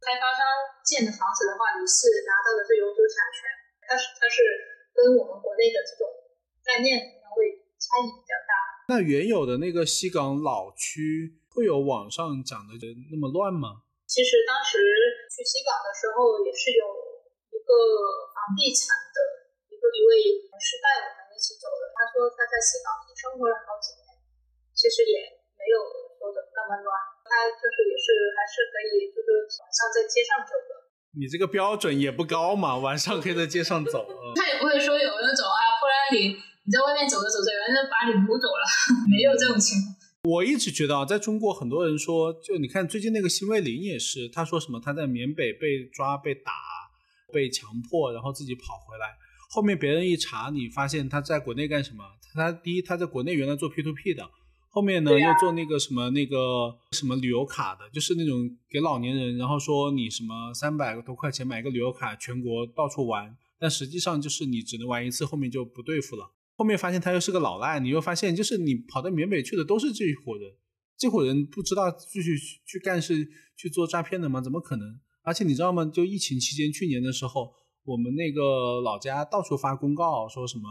[0.00, 0.40] 开发商
[0.80, 3.44] 建的房子的话，你是拿到的是永久产权，
[3.84, 4.40] 它是它是
[4.96, 6.08] 跟我们国内的这种
[6.64, 8.52] 概念可能会差异比较大。
[8.88, 12.80] 那原有的那个西港老区会有网上讲的
[13.12, 13.84] 那么乱吗？
[14.08, 14.80] 其实当时
[15.28, 16.88] 去西港的时候，也是有
[17.52, 17.70] 一个
[18.32, 19.20] 房地产的
[19.68, 21.92] 一个一位同事带我们一起走的。
[21.92, 23.97] 他说他在西港也生活了好几年，
[24.78, 25.26] 其实也
[25.58, 25.76] 没有
[26.14, 26.94] 说的那么乱。
[27.26, 30.86] 他就是也是还是可以，就是晚上在街上走的。
[31.18, 34.06] 你这个标准也不高嘛，晚上可以在街上走。
[34.38, 38.64] 他也不会说有那种啊，忽然你你在外面走着走着，有人把你掳走了，
[39.10, 39.98] 没有这种情况。
[40.24, 46.52] 我一直觉得啊，在中国很多人说，就你看最近那个辛卫林也是，他说什么他在缅北被抓、被打、
[47.32, 49.16] 被强迫，然后自己跑回来。
[49.50, 52.04] 后面别人一查，你发现他在国内干什么？
[52.34, 54.22] 他第一他在国内原来做 P to P 的，
[54.78, 66.30] 后面呢又做那个什么那个什么旅游卡的，就是那种给老年人，然后说你什么三百多块钱买个旅游卡，全国到处玩，但实际上就是你只能玩一次，后面就不对付了。
[66.54, 70.54] 后面发现他又是个老赖，你又发现就是你跑到缅北去的都是这一伙人，
[70.96, 74.40] 这伙人不知道继续去干事去做诈骗的吗？
[74.40, 75.00] 怎么可能？
[75.24, 75.84] 而且你知道吗？
[75.92, 77.52] 就疫情期间，去年的时候，
[77.84, 80.62] 我们那个老家到处发公告，说什么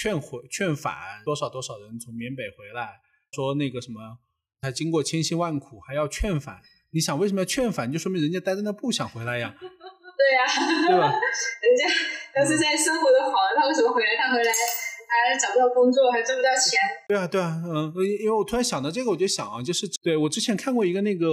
[0.00, 0.94] 劝回劝返
[1.24, 3.00] 多少多少人从缅北回来，
[3.34, 4.18] 说那个什么
[4.60, 6.60] 他经过千辛万苦还要劝返。
[6.90, 7.90] 你想为什么要劝返？
[7.90, 9.54] 就说明人家待在那不想回来呀。
[9.58, 11.08] 对呀，对吧？
[11.62, 14.08] 人家要是在生活的好，他为什么回来？
[14.16, 14.52] 他回来。
[15.12, 16.80] 还找不到工作，还挣不到钱。
[17.06, 21.28] 对啊，对啊，嗯，因为我突然想到这个，我就想啊，就是对我之前看过一个那个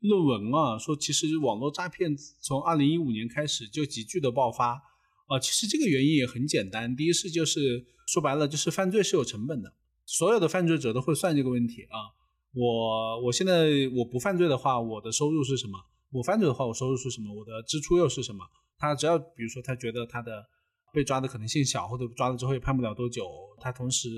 [0.00, 2.10] 论文啊，说其实网络诈骗
[2.40, 4.82] 从二零一五年开始就急剧的爆发
[5.28, 5.38] 啊。
[5.40, 9.72] 其实这个原因也很简单，第一是就是说白了就是犯罪是有成本的，
[10.18, 12.10] 所有的犯罪者都会算这个问题啊。
[12.52, 15.78] 我我现在我不犯罪的话，我的收入是什么？
[16.10, 17.32] 我犯罪的话，我收入是什么？
[17.32, 18.44] 我的支出又是什么？
[18.78, 20.44] 他只要比如说他觉得他的。
[20.92, 23.24] 被抓的可能性小，或者抓了之后也判不了多久。
[23.60, 24.08] 他同时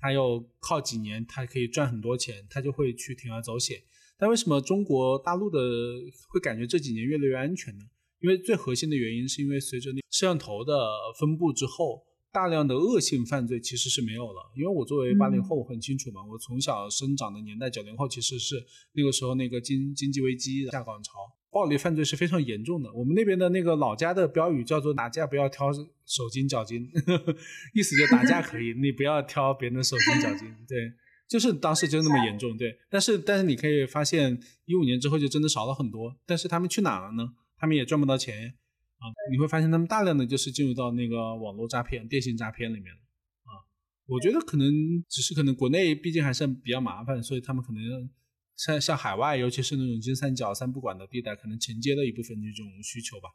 [0.00, 3.80] 他又靠几年，他可以赚很多钱，他就会去铤而走险。
[4.18, 5.60] 但为什么中国大陆的
[6.28, 7.84] 会感觉这几年越来越安全呢？
[8.18, 10.74] 因为最核心的原因是因为随着那摄像头的
[11.16, 12.02] 分布之后，
[12.32, 14.52] 大量的恶性犯罪其实是没有了。
[14.56, 21.12] 因为我作为八零后，我很清楚嘛，我从小生长的年代，九零后其实是那个时候那个经经济危机下岗潮。
[21.52, 22.92] 暴力犯罪是非常严重的。
[22.92, 26.88] 我们那边的那个老家的标语叫做“打架不要挑手筋脚筋”，
[27.74, 30.46] 意思就打架可以，你不要挑别人的手筋脚筋。
[30.68, 30.92] 对，
[31.28, 32.56] 就是当时就那么严重。
[32.56, 36.16] 对，但是但是你可以发现，一五年之后就真的少了很多。
[36.24, 37.32] 但是他们去哪了呢？
[37.56, 38.54] 他们也赚不到钱
[39.00, 39.10] 啊！
[39.32, 43.00] 你会发现他们大量的就是进入到那个网络诈骗、电信诈骗里面了
[43.44, 43.64] 啊！
[44.06, 44.70] 我觉得可能
[45.08, 48.08] 只是可能国内毕竟还是比较麻烦，所以他们可能。
[48.56, 53.30] 像像海外，尤其是那种金三角三不管的地带，可能承接了一部分这种需求吧。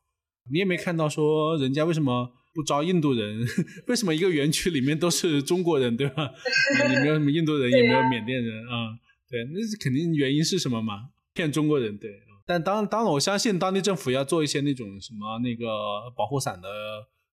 [0.51, 3.43] 你也没看到说人家为什么不招印度人？
[3.89, 6.31] 为什么一个园区里面都是中国人，对吧？
[6.91, 8.93] 也没有什么印度人，也没有缅甸人啊。
[9.27, 11.09] 对，那肯定原因是什么嘛？
[11.33, 12.11] 骗中国人，对。
[12.45, 15.65] 但当当然，我相信当地政府要做一些那种什么那个
[16.15, 16.69] 保护伞的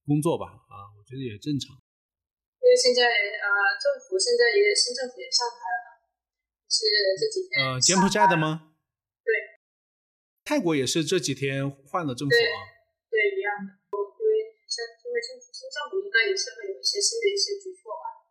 [0.07, 0.47] 工作吧。
[0.73, 1.77] 啊，我觉得也正常。
[1.77, 3.47] 因为现在呃，
[3.77, 5.93] 政府现在也新政府也上台了。
[6.73, 6.89] 是
[7.21, 8.73] 这几天，呃，柬埔寨的吗？
[9.21, 9.61] 对，
[10.41, 12.57] 泰国也是这几天换了政府啊。
[13.13, 13.77] 对，一样的。
[13.93, 18.25] 因为像因为政府新政府应该也是会有一些新的一些举措吧。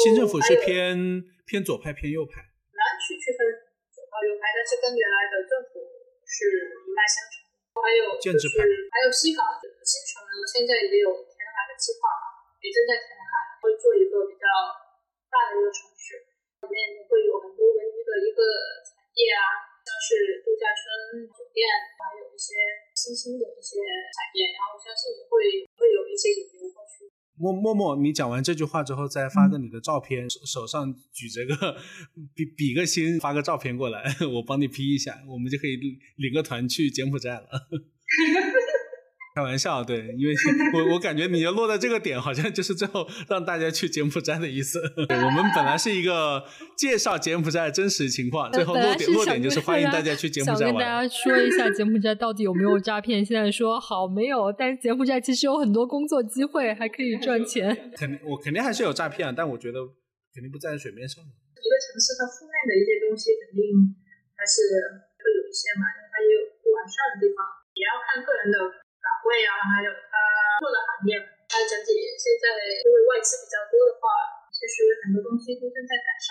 [0.00, 0.96] 新政府是偏
[1.44, 2.40] 偏左派偏右派？
[2.72, 3.44] 难去区分
[3.92, 5.91] 左派右派，但是跟原来的政府
[6.32, 7.44] 是一脉相承。
[7.76, 8.48] 还有就是
[8.88, 14.44] 还有西港新城呢，现在也有填海的计划嘛，也正在填海，会做一个比较
[15.28, 16.32] 大的一个城市。
[16.62, 18.40] 里面会有很多文娱的一个
[18.86, 21.66] 产业啊，像是度假村、酒店，
[21.98, 22.54] 还有一些
[22.94, 26.61] 新兴的一些产业，然后我相信也会会有一些引流。
[27.42, 31.76] 默默默，你讲完这句话之后，再发个你的照片，手上举着个
[32.36, 37.48] 比比个心，发个照片过来， 我帮你 P 一下，我们就可以领个团去柬埔寨了。
[39.34, 40.34] 开玩笑，对，因为
[40.74, 44.78] 我我感觉你要落在这个点，好像就是最后让大家去柬埔寨的意思。
[45.08, 46.44] 对我们本来是一个
[46.76, 50.68] 介绍柬埔寨真实情况，最后落点落点就是欢迎大家去柬埔寨玩。
[50.68, 53.24] 想跟大家说一下柬埔寨到底有没有诈骗？
[53.24, 57.72] 现在说好没有，但是柬埔寨其实有很多工作机会，还可以赚钱。
[57.96, 59.80] 肯定我肯定还是有诈骗，但我觉得
[60.34, 61.24] 肯定不在水面上。
[61.24, 63.64] 一个城市它负面的一些东西肯定
[64.36, 64.60] 还是
[65.16, 67.40] 会有一些嘛，因为它也有不完善的地方，
[67.72, 68.84] 也要看个人的。
[69.02, 70.10] 岗位啊，还有他
[70.62, 71.18] 做的行业，
[71.50, 72.46] 他整体现在
[72.80, 76.30] 因为外资比较多的话，其实很多东西都正在改善，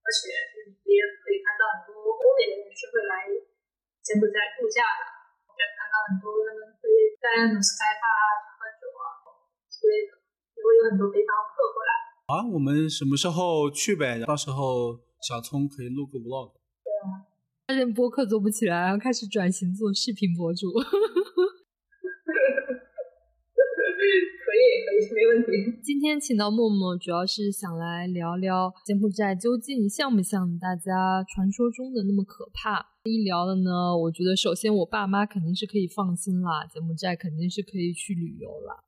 [0.00, 3.28] 而且你也可以看到很多欧美的人是会来
[4.00, 5.04] 柬埔寨度假的，
[5.52, 6.88] 也看到很多他们会
[7.20, 8.10] 带那种 Skype 啊、
[8.56, 9.04] 喝酒啊
[9.68, 10.16] 之类的，
[10.56, 11.92] 也会有很多背包客过来。
[12.32, 14.24] 啊，我们什么时候去呗？
[14.24, 16.56] 到时候小聪可以录个 vlog。
[16.80, 17.28] 对啊，
[17.68, 20.72] 发现播客做不起来，要开始转型做视频博主。
[24.58, 25.78] 以可以，没问题。
[25.82, 32.86] 今天请到默默，主要是想来聊聊柬埔寨究竟像不像大家传说中的那么可怕。
[33.04, 38.84] 一聊了呢，我觉得首先我爸妈肯定是可以放心啦，柬埔寨肯定是可以去旅游啦，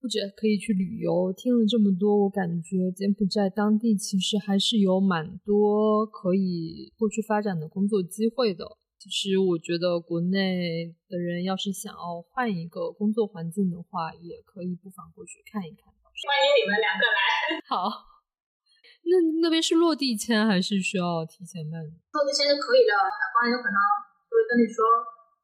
[0.00, 1.32] 或者可以去旅游。
[1.32, 8.64] 听了这么多，我感觉柬埔寨当地其实还是有蛮多可以过去发展的工作机会的。
[9.06, 15.86] 其实我觉得国内的人要是想要换一个工作环境的话，也可以不妨过去看一看。
[15.86, 17.62] 欢迎你们两个来。
[17.70, 17.86] 好，
[19.06, 21.78] 那那边是落地签还是需要提前办？
[21.86, 23.78] 落地签是可以的，海关有可能
[24.26, 24.82] 会跟你说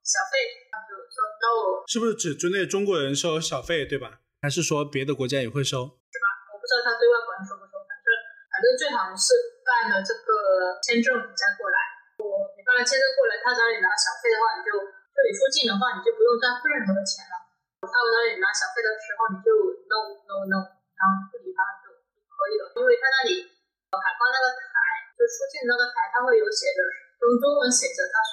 [0.02, 1.86] 小费，就说 no。
[1.86, 4.26] 是不是只针对中国人收小费，对吧？
[4.42, 5.86] 还是说别的国家也会收？
[5.86, 6.26] 是吧？
[6.50, 8.06] 我不知道他对外国人收不收，反正
[8.50, 11.91] 反正最好是办了这个签证你再过来。
[12.23, 17.35] 我你办了签证过来，他找你拿小费的话，你就就你出境的话，你就不用再付任何的钱了。
[17.83, 19.51] 他找你拿小费的时候，你就
[19.91, 20.59] no no no，
[20.95, 21.91] 然后不理他就
[22.31, 23.43] 可以了，因为他那里
[23.91, 24.70] 海关那个台，
[25.18, 26.81] 就出境那个台，他会有写着
[27.27, 28.33] 用中文写着，他说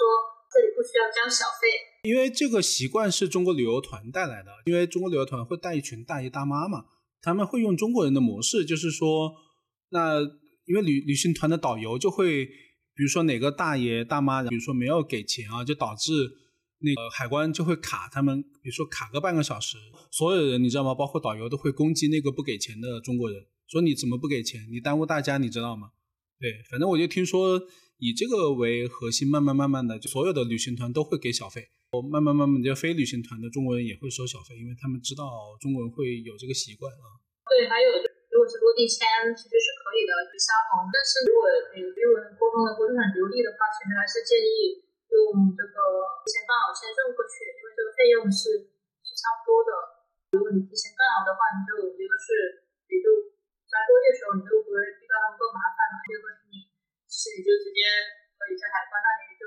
[0.53, 1.67] 这里不需要交小费。
[2.07, 6.85] 因为这个习惯是中国旅游团带来的，因为中国旅游团会带一群大爷大妈嘛，
[7.21, 9.33] 他们会用中国人的模式，就是说，
[9.89, 10.21] 那
[10.65, 12.47] 因为旅旅行团的导游就会，
[12.99, 16.11] 比如说哪个大爷大妈，比如说没有给钱啊，就导致
[16.79, 19.77] 那个海关就会卡他们，比如说卡个半个小时，
[20.11, 20.93] 所有人你知道吗？
[20.93, 24.67] 包括导游都会攻击那个不给钱的中国人，说你怎么不给钱？
[24.69, 25.91] 你耽误大家，你知道吗？
[26.41, 27.61] 对，反正我就听说
[27.99, 31.69] 以这个为核心，慢慢慢慢的，就所有的旅行团都会给小费。
[31.91, 35.23] 我慢慢慢慢的，非旅行团的中国人也会收小费，因为他们知道
[35.61, 37.15] 中国人会有这个习惯啊。
[37.47, 37.87] 对，还有
[38.49, 39.05] 如果是落地签，
[39.37, 40.89] 其实是可以的，就相同。
[40.89, 44.81] 但是如果你英文沟通的不是很流利的话，其实还是建议
[45.13, 45.77] 用这个
[46.25, 48.73] 提前办好签证过去，因为这个费用是
[49.05, 50.01] 是差不多的。
[50.33, 53.37] 如果你提前办好的话，你就一个是你就
[53.69, 56.73] 在落地的时候你就不会遇到那么多麻烦了，第二个是你
[57.05, 57.85] 是你就直接
[58.33, 59.45] 可以在海关那里就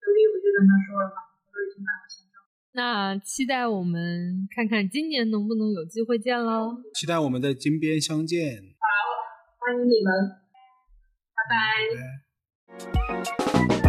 [0.00, 1.28] 就例如就跟他说了嘛。
[1.44, 2.24] 我都已经办了签
[2.72, 6.76] 那期待我们看看今年能不能有机会见喽！
[6.94, 8.62] 期待我们在金边相见。
[8.78, 8.86] 好，
[9.58, 10.38] 欢迎你们，
[11.34, 11.42] 拜
[13.66, 13.79] 拜。